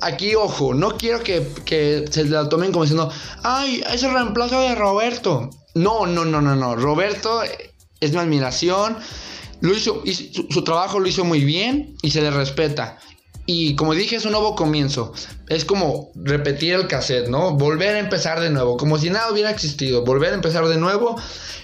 Aquí, 0.00 0.34
ojo, 0.34 0.72
no 0.72 0.96
quiero 0.96 1.22
que, 1.22 2.06
se 2.10 2.24
la 2.24 2.48
tomen 2.48 2.72
como 2.72 2.84
diciendo, 2.84 3.12
ay, 3.42 3.84
es 3.92 4.02
el 4.02 4.14
reemplazo 4.14 4.60
de 4.62 4.74
Roberto. 4.74 5.50
No, 5.74 6.06
no, 6.06 6.24
no, 6.24 6.40
no, 6.40 6.56
no. 6.56 6.74
Roberto 6.74 7.42
es 8.00 8.12
mi 8.12 8.18
admiración. 8.18 8.96
Lo 9.60 9.74
hizo, 9.74 10.02
su 10.50 10.64
trabajo 10.64 11.00
lo 11.00 11.06
hizo 11.06 11.24
muy 11.24 11.44
bien 11.44 11.96
y 12.00 12.10
se 12.10 12.22
le 12.22 12.30
respeta. 12.30 12.98
Y 13.46 13.76
como 13.76 13.94
dije, 13.94 14.16
es 14.16 14.24
un 14.24 14.32
nuevo 14.32 14.56
comienzo. 14.56 15.12
Es 15.48 15.64
como 15.64 16.10
repetir 16.16 16.74
el 16.74 16.88
cassette, 16.88 17.28
¿no? 17.28 17.52
Volver 17.52 17.94
a 17.94 18.00
empezar 18.00 18.40
de 18.40 18.50
nuevo, 18.50 18.76
como 18.76 18.98
si 18.98 19.08
nada 19.08 19.30
hubiera 19.30 19.50
existido. 19.50 20.04
Volver 20.04 20.32
a 20.32 20.34
empezar 20.34 20.66
de 20.66 20.76
nuevo. 20.76 21.16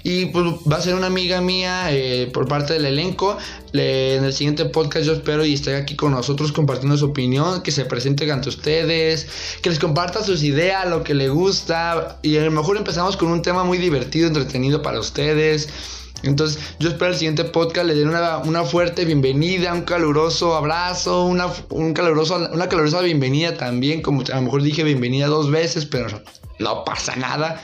Y 0.04 0.26
pues 0.26 0.44
va 0.70 0.76
a 0.76 0.80
ser 0.80 0.94
una 0.94 1.08
amiga 1.08 1.40
mía 1.40 1.88
eh, 1.90 2.30
por 2.32 2.46
parte 2.46 2.74
del 2.74 2.84
elenco. 2.84 3.36
en 3.72 4.24
el 4.24 4.32
siguiente 4.32 4.64
podcast 4.66 5.06
yo 5.06 5.12
espero 5.12 5.44
y 5.44 5.54
esté 5.54 5.74
aquí 5.74 5.96
con 5.96 6.12
nosotros 6.12 6.52
compartiendo 6.52 6.96
su 6.96 7.06
opinión, 7.06 7.62
que 7.62 7.72
se 7.72 7.84
presente 7.84 8.30
ante 8.30 8.48
ustedes, 8.48 9.26
que 9.60 9.70
les 9.70 9.78
comparta 9.78 10.22
sus 10.22 10.44
ideas, 10.44 10.88
lo 10.88 11.02
que 11.02 11.14
le 11.14 11.28
gusta. 11.28 12.18
Y 12.22 12.36
a 12.36 12.42
lo 12.42 12.50
mejor 12.52 12.76
empezamos 12.76 13.16
con 13.16 13.28
un 13.28 13.42
tema 13.42 13.64
muy 13.64 13.78
divertido, 13.78 14.28
entretenido 14.28 14.82
para 14.82 15.00
ustedes. 15.00 15.68
Entonces, 16.22 16.62
yo 16.78 16.88
espero 16.88 17.10
el 17.10 17.16
siguiente 17.16 17.44
podcast 17.44 17.86
le 17.86 17.94
den 17.94 18.08
una, 18.08 18.64
fuerte 18.64 19.04
bienvenida, 19.04 19.72
un 19.74 19.82
caluroso 19.82 20.54
abrazo, 20.54 21.24
una, 21.24 21.48
un 21.70 21.92
caluroso, 21.94 22.48
una 22.52 22.68
calurosa 22.68 23.00
bienvenida 23.00 23.56
también. 23.56 24.02
Como 24.02 24.22
a 24.22 24.36
lo 24.36 24.42
mejor 24.42 24.62
dije 24.62 24.84
bienvenida 24.84 25.26
dos 25.26 25.50
veces, 25.50 25.86
pero 25.86 26.06
no 26.58 26.84
pasa 26.84 27.16
nada. 27.16 27.60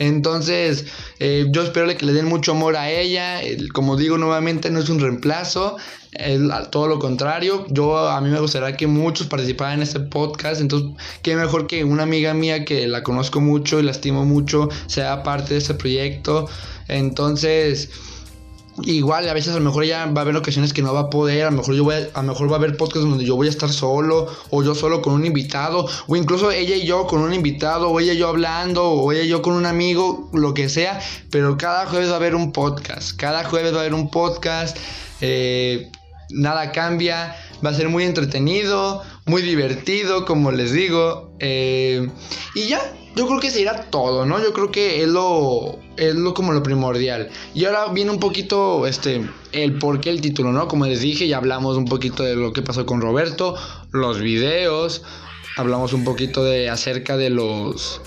Entonces, 0.00 0.86
eh, 1.18 1.46
yo 1.50 1.62
espero 1.62 1.94
que 1.94 2.06
le 2.06 2.14
den 2.14 2.24
mucho 2.24 2.52
amor 2.52 2.74
a 2.74 2.90
ella. 2.90 3.40
como 3.74 3.96
digo 3.96 4.16
nuevamente, 4.16 4.70
no 4.70 4.80
es 4.80 4.88
un 4.88 4.98
reemplazo, 4.98 5.76
es 6.12 6.40
todo 6.70 6.88
lo 6.88 6.98
contrario. 6.98 7.66
Yo 7.68 8.08
a 8.08 8.18
mí 8.22 8.30
me 8.30 8.40
gustaría 8.40 8.78
que 8.78 8.86
muchos 8.86 9.26
participaran 9.26 9.74
en 9.74 9.82
este 9.82 10.00
podcast. 10.00 10.62
Entonces, 10.62 10.90
qué 11.20 11.36
mejor 11.36 11.66
que 11.66 11.84
una 11.84 12.04
amiga 12.04 12.32
mía 12.32 12.64
que 12.64 12.88
la 12.88 13.02
conozco 13.02 13.42
mucho 13.42 13.78
y 13.78 13.82
la 13.82 13.90
estimo 13.90 14.24
mucho 14.24 14.70
sea 14.86 15.22
parte 15.22 15.52
de 15.52 15.58
este 15.58 15.74
proyecto. 15.74 16.48
Entonces, 16.90 17.90
igual 18.82 19.28
a 19.28 19.34
veces 19.34 19.52
a 19.52 19.58
lo 19.58 19.64
mejor 19.64 19.84
ya 19.84 20.06
va 20.06 20.20
a 20.20 20.22
haber 20.22 20.36
ocasiones 20.36 20.72
que 20.72 20.82
no 20.82 20.92
va 20.94 21.00
a 21.00 21.10
poder, 21.10 21.46
a 21.46 21.50
lo 21.50 21.56
mejor 21.56 21.74
yo 21.74 21.84
voy 21.84 21.94
a, 21.94 22.22
lo 22.22 22.28
mejor 22.28 22.50
va 22.50 22.54
a 22.54 22.58
haber 22.58 22.76
podcasts 22.76 23.08
donde 23.08 23.24
yo 23.24 23.36
voy 23.36 23.46
a 23.46 23.50
estar 23.50 23.70
solo 23.70 24.28
o 24.50 24.62
yo 24.62 24.74
solo 24.74 25.02
con 25.02 25.14
un 25.14 25.26
invitado 25.26 25.88
o 26.06 26.16
incluso 26.16 26.50
ella 26.50 26.76
y 26.76 26.86
yo 26.86 27.06
con 27.06 27.20
un 27.20 27.34
invitado 27.34 27.90
o 27.90 28.00
ella 28.00 28.12
y 28.12 28.18
yo 28.18 28.28
hablando 28.28 28.90
o 28.90 29.12
ella 29.12 29.22
y 29.22 29.28
yo 29.28 29.42
con 29.42 29.54
un 29.54 29.66
amigo, 29.66 30.30
lo 30.32 30.54
que 30.54 30.68
sea, 30.68 31.00
pero 31.30 31.56
cada 31.56 31.86
jueves 31.86 32.08
va 32.08 32.14
a 32.14 32.16
haber 32.16 32.34
un 32.34 32.52
podcast, 32.52 33.16
cada 33.16 33.44
jueves 33.44 33.72
va 33.72 33.78
a 33.78 33.80
haber 33.80 33.94
un 33.94 34.10
podcast, 34.10 34.76
eh, 35.20 35.90
nada 36.30 36.72
cambia, 36.72 37.36
va 37.64 37.70
a 37.70 37.74
ser 37.74 37.88
muy 37.88 38.04
entretenido, 38.04 39.02
muy 39.26 39.42
divertido, 39.42 40.24
como 40.24 40.50
les 40.50 40.72
digo, 40.72 41.34
eh, 41.38 42.08
y 42.54 42.68
ya, 42.68 42.80
yo 43.16 43.26
creo 43.26 43.40
que 43.40 43.50
se 43.50 43.60
irá 43.60 43.90
todo, 43.90 44.24
¿no? 44.24 44.42
Yo 44.42 44.52
creo 44.52 44.70
que 44.70 45.02
es 45.02 45.08
lo, 45.08 45.78
es 45.96 46.14
lo 46.14 46.32
como 46.34 46.52
lo 46.52 46.62
primordial. 46.62 47.28
Y 47.54 47.64
ahora 47.64 47.88
viene 47.92 48.10
un 48.10 48.20
poquito, 48.20 48.86
este, 48.86 49.28
el 49.52 49.78
por 49.78 50.00
qué 50.00 50.10
el 50.10 50.20
título, 50.20 50.52
¿no? 50.52 50.68
Como 50.68 50.86
les 50.86 51.00
dije, 51.00 51.28
ya 51.28 51.38
hablamos 51.38 51.76
un 51.76 51.86
poquito 51.86 52.22
de 52.22 52.36
lo 52.36 52.52
que 52.52 52.62
pasó 52.62 52.86
con 52.86 53.00
Roberto, 53.00 53.56
los 53.90 54.20
videos, 54.20 55.02
hablamos 55.56 55.92
un 55.92 56.04
poquito 56.04 56.44
de 56.44 56.70
acerca 56.70 57.16
de 57.16 57.30
los, 57.30 58.00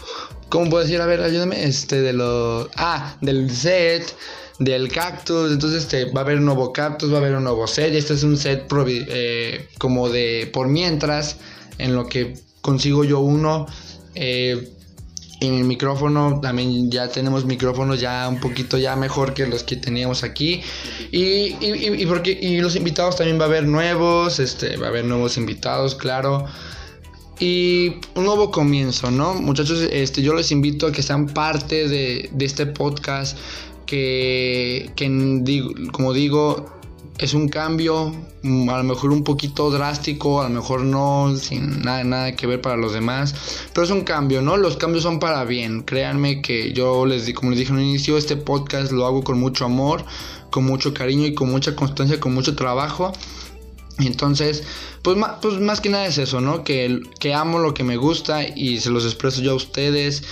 ¿cómo 0.53 0.69
puedo 0.69 0.83
decir? 0.83 1.01
A 1.01 1.07
ver, 1.07 1.19
ayúdame, 1.21 1.63
este, 1.63 2.01
de 2.01 2.13
los, 2.13 2.69
ah, 2.75 3.17
del 3.21 3.49
set, 3.49 4.15
del 4.59 4.87
cactus, 4.87 5.51
entonces 5.51 5.81
este, 5.81 6.05
va 6.11 6.21
a 6.21 6.23
haber 6.23 6.37
un 6.37 6.45
nuevo 6.45 6.71
cactus, 6.71 7.11
va 7.11 7.15
a 7.15 7.21
haber 7.21 7.33
un 7.33 7.43
nuevo 7.43 7.65
set, 7.65 7.91
este 7.95 8.13
es 8.13 8.21
un 8.21 8.37
set 8.37 8.67
eh, 8.87 9.67
como 9.79 10.09
de 10.09 10.51
por 10.53 10.67
mientras, 10.67 11.37
en 11.79 11.95
lo 11.95 12.07
que 12.07 12.35
consigo 12.61 13.03
yo 13.03 13.19
uno. 13.19 13.65
Eh, 14.13 14.69
en 15.41 15.55
el 15.55 15.63
micrófono 15.63 16.39
también 16.39 16.91
ya 16.91 17.09
tenemos 17.09 17.45
micrófonos 17.45 17.99
ya 17.99 18.29
un 18.29 18.39
poquito 18.39 18.77
ya 18.77 18.95
mejor 18.95 19.33
que 19.33 19.47
los 19.47 19.63
que 19.63 19.75
teníamos 19.75 20.23
aquí 20.23 20.61
y, 21.11 21.57
y, 21.59 22.05
porque 22.05 22.31
y 22.31 22.61
los 22.61 22.77
invitados 22.77 23.17
también 23.17 23.37
va 23.37 23.45
a 23.45 23.47
haber 23.47 23.65
nuevos 23.65 24.39
este 24.39 24.77
va 24.77 24.85
a 24.85 24.89
haber 24.89 25.03
nuevos 25.03 25.35
invitados 25.35 25.95
claro 25.95 26.45
y 27.39 27.95
un 28.15 28.25
nuevo 28.25 28.51
comienzo 28.51 29.11
no 29.11 29.33
muchachos 29.35 29.87
este 29.91 30.21
yo 30.21 30.33
les 30.33 30.51
invito 30.51 30.87
a 30.87 30.91
que 30.91 31.01
sean 31.01 31.27
parte 31.27 31.87
de, 31.87 32.29
de 32.31 32.45
este 32.45 32.65
podcast 32.65 33.37
que, 33.85 34.91
que 34.95 35.07
como 35.91 36.13
digo 36.13 36.73
es 37.17 37.33
un 37.33 37.47
cambio, 37.47 38.11
mm, 38.41 38.69
a 38.69 38.77
lo 38.77 38.83
mejor 38.83 39.11
un 39.11 39.23
poquito 39.23 39.69
drástico, 39.69 40.41
a 40.41 40.49
lo 40.49 40.55
mejor 40.55 40.81
no, 40.81 41.35
sin 41.37 41.81
nada, 41.81 42.03
nada 42.03 42.35
que 42.35 42.47
ver 42.47 42.61
para 42.61 42.75
los 42.75 42.93
demás, 42.93 43.35
pero 43.73 43.85
es 43.85 43.91
un 43.91 44.01
cambio, 44.01 44.41
¿no? 44.41 44.57
Los 44.57 44.77
cambios 44.77 45.03
son 45.03 45.19
para 45.19 45.43
bien, 45.45 45.83
créanme 45.83 46.41
que 46.41 46.73
yo 46.73 47.05
les 47.05 47.31
como 47.33 47.51
les 47.51 47.59
dije 47.59 47.71
en 47.71 47.77
un 47.77 47.83
inicio, 47.83 48.17
este 48.17 48.35
podcast 48.35 48.91
lo 48.91 49.05
hago 49.05 49.23
con 49.23 49.39
mucho 49.39 49.65
amor, 49.65 50.03
con 50.49 50.65
mucho 50.65 50.93
cariño 50.93 51.25
y 51.27 51.33
con 51.33 51.49
mucha 51.49 51.75
constancia, 51.75 52.19
con 52.19 52.33
mucho 52.33 52.55
trabajo. 52.55 53.13
Entonces, 53.99 54.63
pues, 55.01 55.17
pues 55.41 55.59
más 55.59 55.81
que 55.81 55.89
nada 55.89 56.07
es 56.07 56.17
eso, 56.17 56.41
¿no? 56.41 56.63
Que, 56.63 57.01
que 57.19 57.33
amo 57.33 57.59
lo 57.59 57.73
que 57.73 57.83
me 57.83 57.97
gusta 57.97 58.43
y 58.43 58.79
se 58.79 58.89
los 58.89 59.05
expreso 59.05 59.41
yo 59.41 59.51
a 59.51 59.55
ustedes. 59.55 60.23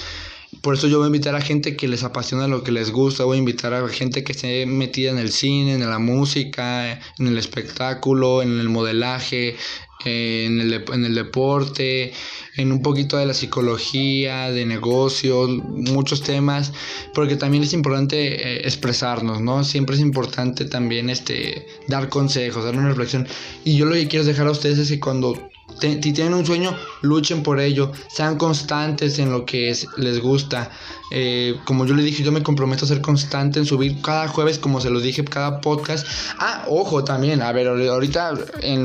Por 0.62 0.74
eso 0.74 0.88
yo 0.88 0.98
voy 0.98 1.06
a 1.06 1.08
invitar 1.08 1.36
a 1.36 1.42
gente 1.42 1.78
que 1.78 1.88
les 1.88 2.04
apasiona 2.04 2.48
lo 2.48 2.64
que 2.64 2.74
les 2.74 2.92
gusta, 2.92 3.24
voy 3.24 3.38
a 3.38 3.40
invitar 3.40 3.74
a 3.74 3.88
gente 3.88 4.24
que 4.24 4.34
esté 4.34 4.66
metida 4.66 5.10
en 5.10 5.18
el 5.18 5.32
cine, 5.32 5.76
en 5.76 5.90
la 5.90 5.98
música, 5.98 6.92
en 6.92 7.28
el 7.28 7.38
espectáculo, 7.38 8.42
en 8.42 8.60
el 8.60 8.68
modelaje, 8.68 9.56
en 10.06 10.60
el, 10.60 10.74
en 10.94 11.06
el 11.06 11.16
deporte, 11.16 12.14
en 12.56 12.72
un 12.72 12.82
poquito 12.82 13.18
de 13.18 13.26
la 13.26 13.34
psicología, 13.34 14.52
de 14.52 14.66
negocios, 14.66 15.50
muchos 15.50 16.22
temas, 16.22 16.74
porque 17.14 17.36
también 17.36 17.64
es 17.64 17.74
importante 17.74 18.18
eh, 18.18 18.62
expresarnos, 18.66 19.42
¿no? 19.42 19.64
Siempre 19.64 19.96
es 19.96 20.02
importante 20.02 20.66
también 20.66 21.10
este, 21.10 21.68
dar 21.88 22.10
consejos, 22.10 22.64
dar 22.64 22.76
una 22.76 22.90
reflexión. 22.90 23.28
Y 23.64 23.78
yo 23.78 23.86
lo 23.86 23.94
que 23.94 24.08
quiero 24.08 24.26
dejar 24.26 24.48
a 24.48 24.52
ustedes 24.52 24.80
es 24.80 24.90
que 24.90 25.00
cuando 25.00 25.50
si 25.80 26.14
tienen 26.14 26.34
un 26.34 26.46
sueño, 26.46 26.76
luchen 27.02 27.44
por 27.44 27.60
ello, 27.60 27.92
sean 28.10 28.38
constantes 28.38 29.20
en 29.20 29.32
lo 29.32 29.46
que 29.46 29.76
les 29.98 30.20
gusta. 30.20 30.72
Eh, 31.12 31.56
como 31.66 31.86
yo 31.86 31.94
les 31.94 32.06
dije, 32.06 32.24
yo 32.24 32.32
me 32.32 32.44
comprometo 32.44 32.86
a 32.86 32.88
ser 32.88 33.02
constante 33.02 33.60
en 33.60 33.66
subir 33.66 34.02
cada 34.02 34.28
jueves, 34.28 34.60
como 34.60 34.80
se 34.80 34.90
los 34.90 35.04
dije, 35.04 35.24
cada 35.26 35.62
podcast. 35.62 36.06
Ah, 36.40 36.66
ojo 36.70 37.04
también, 37.04 37.42
a 37.42 37.52
ver, 37.52 37.68
ahorita 37.68 38.34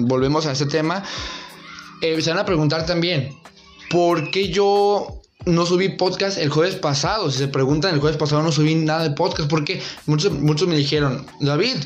volvemos 0.03 0.47
a 0.47 0.53
ese 0.53 0.67
tema. 0.67 1.03
Eh, 2.01 2.21
se 2.21 2.31
van 2.31 2.39
a 2.39 2.45
preguntar 2.45 2.85
también, 2.85 3.37
¿por 3.91 4.31
qué 4.31 4.49
yo 4.49 5.23
no 5.47 5.65
subí 5.65 5.91
podcast 5.91 6.39
el 6.39 6.51
jueves 6.51 6.75
pasado? 6.75 7.31
Si 7.31 7.39
se 7.39 7.49
preguntan, 7.49 7.95
el 7.95 8.01
jueves 8.01 8.19
pasado 8.19 8.43
no 8.43 8.53
subí 8.53 8.75
nada 8.75 9.05
de 9.05 9.11
podcast, 9.11 9.49
porque 9.49 9.81
muchos, 10.07 10.33
muchos 10.33 10.69
me 10.69 10.77
dijeron, 10.77 11.27
David, 11.41 11.77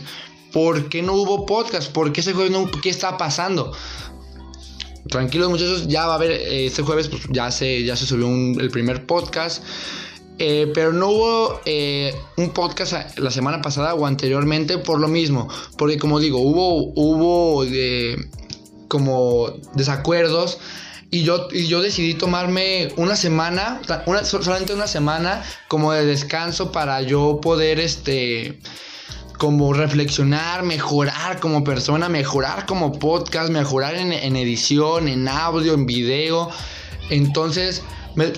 ¿por 0.52 0.88
qué 0.88 1.02
no 1.02 1.14
hubo 1.14 1.47
podcast? 1.47 1.92
¿Por 1.92 2.12
qué 2.12 2.23
ese 2.23 2.33
jueves 2.33 2.50
no? 2.50 2.71
¿Qué 2.83 2.90
está 2.90 3.19
pasando? 3.19 3.73
Tranquilos 5.09 5.50
muchachos, 5.50 5.88
ya 5.88 6.07
va 6.07 6.12
a 6.12 6.16
haber, 6.16 6.30
eh, 6.30 6.66
este 6.66 6.83
jueves 6.83 7.09
pues, 7.09 7.23
ya, 7.30 7.50
se, 7.50 7.85
ya 7.85 7.97
se 7.97 8.07
subió 8.07 8.28
el 8.28 8.71
primer 8.71 9.07
podcast. 9.07 9.62
Eh, 10.42 10.73
pero 10.73 10.95
no 10.95 11.09
hubo 11.09 11.61
eh, 11.66 12.14
un 12.38 12.49
podcast 12.50 13.19
la 13.19 13.30
semana 13.30 13.61
pasada 13.61 13.95
o 13.95 14.07
anteriormente 14.07 14.78
por 14.78 14.99
lo 14.99 15.07
mismo. 15.09 15.49
Porque 15.76 15.99
como 15.99 16.19
digo, 16.19 16.38
hubo, 16.38 16.92
hubo 16.95 17.64
como 18.88 19.49
desacuerdos. 19.75 20.59
Y 21.12 21.25
yo, 21.25 21.49
y 21.50 21.66
yo 21.66 21.83
decidí 21.83 22.14
tomarme 22.14 22.92
una 22.97 23.16
semana, 23.16 23.83
una, 24.07 24.25
solamente 24.25 24.73
una 24.73 24.87
semana 24.87 25.42
como 25.69 25.92
de 25.92 26.07
descanso 26.07 26.71
para 26.71 27.02
yo 27.02 27.40
poder 27.42 27.80
este 27.80 28.61
como 29.40 29.73
reflexionar, 29.73 30.64
mejorar 30.64 31.40
como 31.40 31.64
persona, 31.64 32.11
mejorar 32.11 32.66
como 32.66 32.99
podcast, 32.99 33.49
mejorar 33.49 33.94
en, 33.94 34.37
edición, 34.37 35.09
en 35.09 35.26
audio, 35.28 35.73
en 35.73 35.87
video. 35.87 36.50
Entonces, 37.09 37.82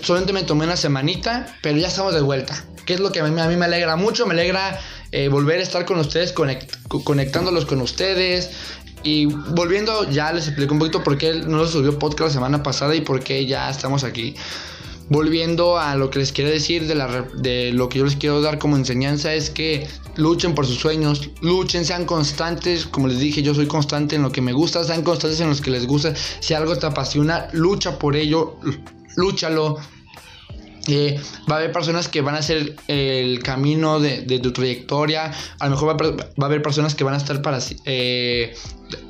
solamente 0.00 0.32
me 0.32 0.44
tomé 0.44 0.64
una 0.64 0.76
semanita, 0.76 1.56
pero 1.60 1.76
ya 1.76 1.88
estamos 1.88 2.14
de 2.14 2.20
vuelta. 2.20 2.54
Que 2.86 2.94
es 2.94 3.00
lo 3.00 3.10
que 3.10 3.18
a 3.18 3.24
mí, 3.24 3.32
me 3.32 3.64
alegra 3.64 3.96
mucho, 3.96 4.26
me 4.28 4.34
alegra 4.34 4.78
eh, 5.10 5.26
volver 5.26 5.58
a 5.58 5.62
estar 5.64 5.84
con 5.86 5.98
ustedes, 5.98 6.32
conectándolos 6.32 7.66
con 7.66 7.80
ustedes. 7.80 8.50
Y 9.02 9.24
volviendo, 9.24 10.08
ya 10.08 10.32
les 10.32 10.46
explico 10.46 10.72
un 10.72 10.78
poquito 10.78 11.02
por 11.02 11.18
qué 11.18 11.34
no 11.34 11.66
subió 11.66 11.98
podcast 11.98 12.28
la 12.28 12.34
semana 12.34 12.62
pasada 12.62 12.94
y 12.94 13.00
por 13.00 13.24
qué 13.24 13.44
ya 13.44 13.68
estamos 13.68 14.04
aquí 14.04 14.36
volviendo 15.12 15.78
a 15.78 15.94
lo 15.94 16.10
que 16.10 16.18
les 16.18 16.32
quiero 16.32 16.50
decir 16.50 16.86
de, 16.86 16.94
la, 16.94 17.28
de 17.34 17.70
lo 17.72 17.88
que 17.88 17.98
yo 17.98 18.04
les 18.06 18.16
quiero 18.16 18.40
dar 18.40 18.58
como 18.58 18.76
enseñanza 18.76 19.34
es 19.34 19.50
que 19.50 19.86
luchen 20.16 20.54
por 20.54 20.66
sus 20.66 20.78
sueños, 20.78 21.30
luchen, 21.42 21.84
sean 21.84 22.06
constantes, 22.06 22.86
como 22.86 23.08
les 23.08 23.18
dije, 23.18 23.42
yo 23.42 23.54
soy 23.54 23.66
constante 23.66 24.16
en 24.16 24.22
lo 24.22 24.32
que 24.32 24.40
me 24.40 24.54
gusta, 24.54 24.82
sean 24.84 25.02
constantes 25.02 25.38
en 25.40 25.48
los 25.48 25.60
que 25.60 25.70
les 25.70 25.86
gusta, 25.86 26.14
si 26.40 26.54
algo 26.54 26.76
te 26.76 26.86
apasiona, 26.86 27.48
lucha 27.52 27.98
por 27.98 28.16
ello, 28.16 28.56
lúchalo. 29.16 29.76
Eh, 30.88 31.20
va 31.48 31.56
a 31.56 31.58
haber 31.58 31.70
personas 31.70 32.08
que 32.08 32.22
van 32.22 32.34
a 32.34 32.38
hacer 32.38 32.74
el 32.88 33.40
camino 33.40 34.00
de, 34.00 34.40
tu 34.42 34.52
trayectoria. 34.52 35.30
A 35.60 35.66
lo 35.66 35.72
mejor 35.72 35.96
va 35.96 36.26
a, 36.42 36.46
haber 36.46 36.60
personas 36.60 36.96
que 36.96 37.04
van 37.04 37.14
a 37.14 37.18
estar 37.18 37.40
para 37.40 37.60
eh, 37.84 38.52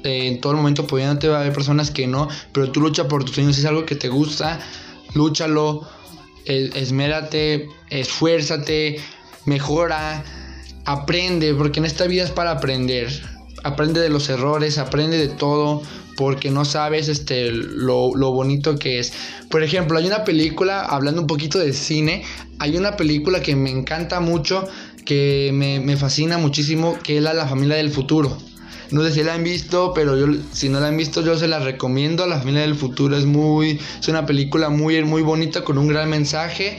en 0.05 0.39
todo 0.43 0.53
el 0.53 0.59
momento 0.59 0.83
apoyándote. 0.83 1.29
Va 1.29 1.39
a 1.39 1.41
haber 1.41 1.55
personas 1.55 1.91
que 1.91 2.07
no. 2.07 2.29
Pero 2.53 2.71
tú 2.71 2.83
lucha 2.83 3.09
por 3.09 3.25
tus 3.25 3.37
sueños. 3.37 3.55
Si 3.55 3.63
es 3.63 3.67
algo 3.67 3.87
que 3.87 3.95
te 3.95 4.11
gusta 4.11 4.61
lúchalo, 5.15 5.87
esmérate, 6.45 7.69
esfuérzate, 7.91 8.97
mejora, 9.45 10.25
aprende, 10.85 11.55
porque 11.55 11.81
en 11.81 11.87
esta 11.87 12.07
vida 12.07 12.25
es 12.25 12.31
para 12.31 12.53
aprender. 12.53 13.09
Aprende 13.65 14.01
de 14.01 14.09
los 14.09 14.29
errores, 14.29 14.79
aprende 14.79 15.19
de 15.19 15.29
todo, 15.29 15.83
porque 16.17 16.51
no 16.51 16.65
sabes 16.65 17.09
este, 17.09 17.51
lo, 17.53 18.11
bonito 18.33 18.79
que 18.79 18.99
es. 18.99 19.13
Por 19.51 19.63
ejemplo, 19.63 19.99
hay 19.99 20.07
una 20.07 20.25
película, 20.25 20.85
hablando 20.85 21.21
un 21.21 21.27
poquito 21.27 21.59
de 21.59 21.73
cine, 21.73 22.25
hay 22.59 22.77
una 22.77 22.97
película 22.97 23.41
que 23.41 23.55
me 23.55 23.71
encanta 23.71 24.21
mucho, 24.21 24.67
que 25.05 25.51
me, 25.55 25.81
me 25.81 25.97
fascina 25.97 26.39
muchísimo, 26.39 26.99
que 27.03 27.19
es 27.19 27.23
la, 27.23 27.35
la 27.35 27.47
familia 27.47 27.77
del 27.77 27.91
futuro. 27.91 28.37
No 28.93 29.03
sé 29.03 29.13
si 29.13 29.23
la 29.23 29.35
han 29.35 29.43
visto, 29.43 29.93
pero 29.95 30.17
yo 30.17 30.27
si 30.53 30.69
no 30.69 30.81
la 30.81 30.89
han 30.89 30.97
visto 30.97 31.23
yo 31.23 31.37
se 31.37 31.49
la 31.49 31.59
recomiendo. 31.59 32.27
La 32.27 32.39
familia 32.39 32.63
del 32.63 32.75
futuro 32.75 33.17
es 33.17 33.25
muy 33.25 33.81
es 34.01 34.09
una 34.09 34.27
película 34.27 34.69
muy 34.69 35.03
muy 35.05 35.23
bonita 35.23 35.65
con 35.65 35.79
un 35.79 35.89
gran 35.89 36.09
mensaje. 36.09 36.79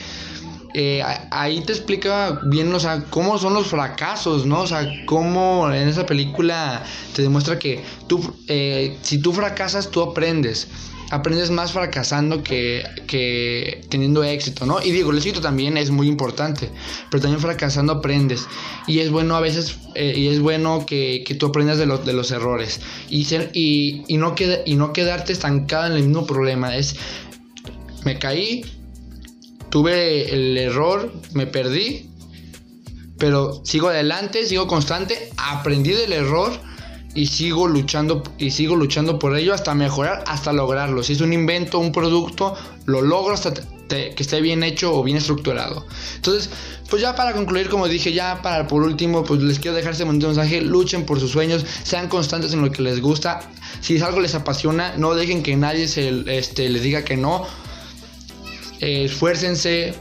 Eh, 0.75 1.03
ahí 1.29 1.61
te 1.61 1.71
explica 1.71 2.39
bien, 2.45 2.73
o 2.73 2.79
sea, 2.79 3.03
cómo 3.11 3.37
son 3.37 3.53
los 3.53 3.67
fracasos, 3.67 4.47
¿no? 4.47 4.61
O 4.61 4.67
sea, 4.67 4.91
cómo 5.05 5.71
en 5.71 5.87
esa 5.87 6.03
película 6.07 6.83
te 7.15 7.21
demuestra 7.21 7.59
que 7.59 7.83
tú, 8.07 8.19
eh, 8.47 8.97
si 9.03 9.19
tú 9.19 9.33
fracasas, 9.33 9.91
tú 9.91 10.01
aprendes 10.01 10.67
aprendes 11.13 11.51
más 11.51 11.71
fracasando 11.73 12.41
que, 12.41 12.83
que, 13.05 13.85
teniendo 13.89 14.23
éxito, 14.23 14.65
¿no? 14.65 14.81
Y 14.81 14.89
digo, 14.89 15.11
el 15.11 15.17
éxito 15.17 15.41
también 15.41 15.77
es 15.77 15.91
muy 15.91 16.07
importante, 16.07 16.71
pero 17.11 17.21
también 17.21 17.39
fracasando 17.39 17.93
aprendes. 17.93 18.47
Y 18.87 18.99
es 18.99 19.11
bueno 19.11 19.35
a 19.35 19.39
veces, 19.39 19.77
eh, 19.93 20.15
y 20.17 20.27
es 20.29 20.39
bueno 20.39 20.87
que, 20.87 21.23
que, 21.23 21.35
tú 21.35 21.45
aprendas 21.45 21.77
de, 21.77 21.85
de 21.85 22.13
los 22.13 22.31
errores. 22.31 22.81
Y, 23.09 23.25
ser, 23.25 23.51
y, 23.53 24.03
y, 24.07 24.17
no 24.17 24.33
y 24.65 24.75
no 24.75 24.91
quedarte 24.91 25.33
estancado 25.33 25.85
en 25.85 25.93
el 25.93 26.03
mismo 26.03 26.25
problema. 26.25 26.75
Es, 26.75 26.95
me 28.03 28.17
caí, 28.17 28.65
tuve 29.69 30.33
el 30.33 30.57
error, 30.57 31.13
me 31.33 31.45
perdí, 31.45 32.09
pero 33.19 33.63
sigo 33.63 33.89
adelante, 33.89 34.47
sigo 34.47 34.65
constante, 34.65 35.29
aprendí 35.37 35.91
del 35.91 36.13
error 36.13 36.72
y 37.15 37.27
sigo 37.27 37.67
luchando 37.67 38.23
y 38.37 38.51
sigo 38.51 38.75
luchando 38.75 39.19
por 39.19 39.37
ello 39.37 39.53
hasta 39.53 39.73
mejorar, 39.75 40.23
hasta 40.27 40.51
lograrlo. 40.53 41.03
Si 41.03 41.13
es 41.13 41.21
un 41.21 41.33
invento, 41.33 41.79
un 41.79 41.91
producto, 41.91 42.55
lo 42.85 43.01
logro 43.01 43.33
hasta 43.33 43.53
que 43.53 44.15
esté 44.17 44.41
bien 44.41 44.63
hecho 44.63 44.95
o 44.95 45.03
bien 45.03 45.17
estructurado. 45.17 45.85
Entonces, 46.15 46.49
pues 46.89 47.01
ya 47.01 47.15
para 47.15 47.33
concluir, 47.33 47.69
como 47.69 47.87
dije, 47.87 48.11
ya 48.13 48.41
para 48.41 48.67
por 48.67 48.81
último, 48.81 49.23
pues 49.23 49.41
les 49.41 49.59
quiero 49.59 49.75
dejar 49.77 49.91
este 49.91 50.05
mensaje, 50.05 50.61
luchen 50.61 51.05
por 51.05 51.19
sus 51.19 51.31
sueños, 51.31 51.65
sean 51.83 52.07
constantes 52.07 52.53
en 52.53 52.61
lo 52.61 52.71
que 52.71 52.81
les 52.81 53.01
gusta. 53.01 53.41
Si 53.81 53.95
es 53.95 54.01
algo 54.01 54.19
les 54.19 54.35
apasiona, 54.35 54.95
no 54.97 55.13
dejen 55.13 55.43
que 55.43 55.55
nadie 55.55 55.87
se, 55.87 56.23
este, 56.37 56.69
les 56.69 56.81
diga 56.81 57.03
que 57.03 57.17
no. 57.17 57.45
Esfuércense, 58.79 59.93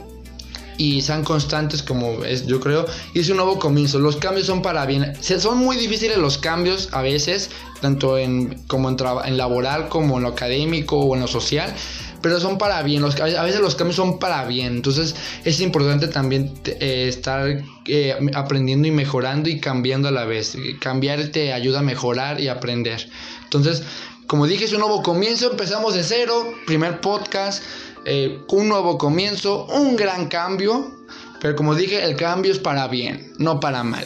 y 0.77 1.01
sean 1.01 1.23
constantes 1.23 1.83
como 1.83 2.23
es, 2.23 2.45
yo 2.45 2.59
creo. 2.59 2.85
Y 3.13 3.19
es 3.19 3.29
un 3.29 3.37
nuevo 3.37 3.59
comienzo. 3.59 3.99
Los 3.99 4.17
cambios 4.17 4.47
son 4.47 4.61
para 4.61 4.85
bien. 4.85 5.13
Son 5.21 5.57
muy 5.57 5.77
difíciles 5.77 6.17
los 6.17 6.37
cambios 6.37 6.89
a 6.91 7.01
veces, 7.01 7.49
tanto 7.81 8.17
en, 8.17 8.63
como 8.67 8.89
en, 8.89 8.97
en 9.25 9.37
laboral 9.37 9.89
como 9.89 10.17
en 10.17 10.23
lo 10.23 10.29
académico 10.29 10.97
o 10.97 11.15
en 11.15 11.21
lo 11.21 11.27
social. 11.27 11.73
Pero 12.21 12.39
son 12.39 12.57
para 12.57 12.81
bien, 12.83 13.01
los, 13.01 13.19
a 13.19 13.43
veces 13.43 13.59
los 13.59 13.75
cambios 13.75 13.97
son 13.97 14.17
para 14.17 14.45
bien. 14.45 14.75
Entonces 14.75 15.13
es 15.43 15.59
importante 15.59 16.07
también 16.07 16.53
eh, 16.65 17.07
estar 17.09 17.61
eh, 17.85 18.15
aprendiendo 18.33 18.87
y 18.87 18.91
mejorando 18.91 19.49
y 19.49 19.59
cambiando 19.59 20.07
a 20.07 20.11
la 20.11 20.23
vez. 20.23 20.55
Cambiar 20.79 21.27
te 21.27 21.51
ayuda 21.51 21.79
a 21.79 21.83
mejorar 21.83 22.39
y 22.39 22.47
aprender. 22.47 23.09
Entonces, 23.43 23.83
como 24.25 24.47
dije, 24.47 24.63
es 24.63 24.71
un 24.71 24.79
nuevo 24.79 25.03
comienzo. 25.03 25.51
Empezamos 25.51 25.95
de 25.95 26.03
cero. 26.03 26.53
Primer 26.65 27.01
podcast. 27.01 27.61
Eh, 28.05 28.41
un 28.49 28.69
nuevo 28.69 28.97
comienzo, 28.97 29.65
un 29.65 29.95
gran 29.95 30.27
cambio, 30.27 30.93
pero 31.39 31.55
como 31.55 31.75
dije, 31.75 32.03
el 32.03 32.15
cambio 32.15 32.51
es 32.51 32.59
para 32.59 32.87
bien, 32.87 33.33
no 33.37 33.59
para 33.59 33.83
mal. 33.83 34.05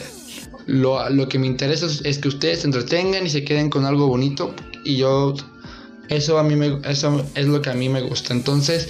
Lo, 0.66 1.28
que 1.28 1.38
me 1.38 1.46
interesa 1.46 1.86
es, 1.86 2.18
que 2.18 2.28
ustedes 2.28 2.60
se 2.60 2.66
entretengan 2.66 3.26
y 3.26 3.30
se 3.30 3.42
queden 3.42 3.70
con 3.70 3.86
algo 3.86 4.06
bonito 4.06 4.54
y 4.84 4.96
yo 4.96 5.34
Eso, 6.10 6.38
a 6.38 6.42
mí 6.42 6.56
me, 6.56 6.78
eso 6.84 7.24
es 7.34 7.46
lo 7.46 7.62
que 7.62 7.70
a 7.70 7.74
mí 7.74 7.88
me 7.88 8.02
gusta. 8.02 8.34
Entonces, 8.34 8.88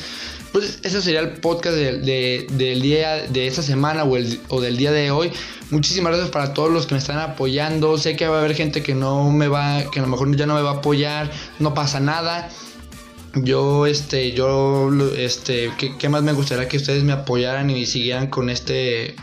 pues 0.52 0.80
ese 0.82 1.00
sería 1.00 1.20
el 1.20 1.34
podcast 1.34 1.76
de, 1.76 2.46
del 2.50 2.82
día 2.82 3.26
de 3.28 3.46
esta 3.46 3.62
semana 3.62 4.04
o, 4.04 4.16
o 4.48 4.60
del 4.60 4.76
día 4.76 4.92
de 4.92 5.10
hoy. 5.10 5.30
Muchísimas 5.70 6.12
gracias 6.12 6.30
para 6.30 6.54
todos 6.54 6.70
los 6.70 6.86
que 6.86 6.94
me 6.94 6.98
están 6.98 7.18
apoyando. 7.18 7.98
Sé 7.98 8.16
que 8.16 8.26
va 8.26 8.36
a 8.36 8.40
haber 8.40 8.54
gente 8.54 8.82
que 8.82 8.94
no 8.94 9.30
me 9.30 9.48
va, 9.48 9.84
que 9.90 10.00
a 10.00 10.02
lo 10.02 10.08
mejor 10.08 10.34
ya 10.36 10.46
no 10.46 10.54
me 10.54 10.62
va 10.62 10.70
a 10.70 10.74
apoyar. 10.74 11.30
No 11.58 11.74
pasa 11.74 12.00
nada. 12.00 12.50
Yo, 13.42 13.86
este, 13.86 14.32
yo, 14.32 14.90
este, 15.16 15.70
¿qué, 15.98 16.08
más 16.08 16.22
me 16.22 16.32
gustaría 16.32 16.68
que 16.68 16.76
ustedes 16.76 17.04
me 17.04 17.12
apoyaran 17.12 17.70
y 17.70 17.86
siguieran 17.86 18.28
con 18.28 18.50
este, 18.50 19.14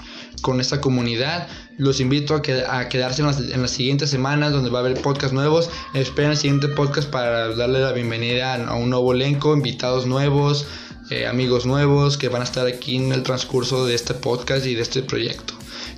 con 0.42 0.62
esta 0.62 0.80
comunidad? 0.82 1.48
Los 1.78 2.00
invito 2.00 2.36
a, 2.36 2.42
que, 2.42 2.64
a 2.68 2.88
quedarse 2.88 3.22
en 3.22 3.28
las, 3.28 3.40
en 3.40 3.62
las, 3.62 3.72
siguientes 3.72 4.10
semanas 4.10 4.54
donde 4.54 4.70
va 4.70 4.80
a 4.80 4.82
haber 4.82 5.02
podcast 5.02 5.34
nuevos. 5.34 5.70
Esperen 5.94 6.32
el 6.32 6.38
siguiente 6.38 6.68
podcast 6.70 7.10
para 7.10 7.56
darle 7.56 7.80
la 7.80 7.92
bienvenida 7.92 8.56
a 8.56 8.76
un 8.76 8.90
nuevo 8.90 9.14
elenco, 9.14 9.56
invitados 9.56 10.06
nuevos, 10.06 10.68
eh, 11.10 11.28
amigos 11.28 11.66
nuevos 11.66 12.18
que 12.18 12.30
van 12.30 12.42
a 12.42 12.46
estar 12.46 12.68
aquí 12.68 12.96
en 12.96 13.12
el 13.12 13.24
transcurso 13.24 13.86
de 13.86 13.96
este 13.96 14.14
podcast 14.14 14.66
y 14.66 14.76
de 14.76 14.82
este 14.82 15.04
proyecto. 15.04 15.56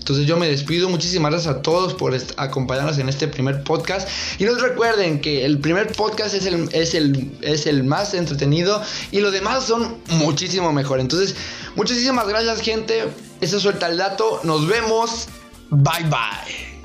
Entonces 0.07 0.25
yo 0.25 0.37
me 0.37 0.47
despido, 0.47 0.87
muchísimas 0.87 1.31
gracias 1.33 1.53
a 1.53 1.61
todos 1.61 1.93
por 1.93 2.15
acompañarnos 2.37 2.97
en 2.97 3.09
este 3.09 3.27
primer 3.27 3.61
podcast 3.65 4.07
y 4.39 4.45
no 4.45 4.55
recuerden 4.55 5.19
que 5.19 5.43
el 5.43 5.59
primer 5.59 5.91
podcast 5.91 6.33
es 6.33 6.45
el, 6.45 6.69
es 6.71 6.93
el, 6.93 7.37
es 7.41 7.67
el 7.67 7.83
más 7.83 8.13
entretenido 8.13 8.81
y 9.11 9.19
los 9.19 9.33
demás 9.33 9.65
son 9.65 9.97
muchísimo 10.11 10.71
mejor. 10.71 11.01
Entonces 11.01 11.35
muchísimas 11.75 12.25
gracias 12.25 12.61
gente, 12.61 13.09
eso 13.41 13.59
suelta 13.59 13.89
el 13.89 13.97
dato, 13.97 14.39
nos 14.45 14.65
vemos, 14.65 15.27
bye 15.71 16.05
bye. 16.05 16.77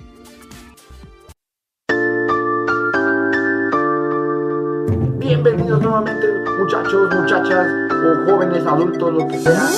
Bienvenidos 5.20 5.80
nuevamente 5.80 6.26
muchachos, 6.58 7.14
muchachas 7.14 7.68
o 7.90 8.24
jóvenes, 8.28 8.66
adultos, 8.66 9.14
lo 9.14 9.28
que 9.28 9.38
sea 9.38 9.68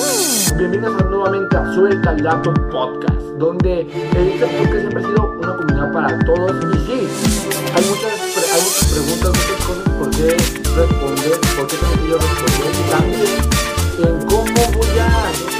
bienvenidos 0.57 1.05
nuevamente 1.09 1.57
a 1.57 1.73
Suelta 1.73 2.11
el 2.11 2.23
Dato 2.23 2.53
Podcast, 2.71 3.21
donde 3.37 3.81
este 3.81 4.45
podcast 4.45 4.79
siempre 4.79 5.03
ha 5.03 5.07
sido 5.07 5.31
una 5.39 5.55
comunidad 5.55 5.91
para 5.91 6.19
todos. 6.19 6.51
Y 6.51 6.77
sí, 6.85 7.07
hay 7.75 7.83
muchas, 7.85 8.13
pre 8.33 8.43
hay 8.53 8.61
muchas 8.61 8.93
preguntas, 8.93 9.29
muchas 9.29 9.65
cosas 9.65 9.89
por 9.99 10.09
qué 10.11 10.29
responder, 10.75 11.39
por 11.57 11.67
qué 11.67 11.75
tengo 11.77 11.95
que 12.01 12.07
yo 12.09 12.17
responder, 12.17 12.71
y 12.71 12.89
también 12.89 13.39
en 13.99 14.25
cómo 14.27 14.61
voy 14.77 14.99
a 14.99 15.54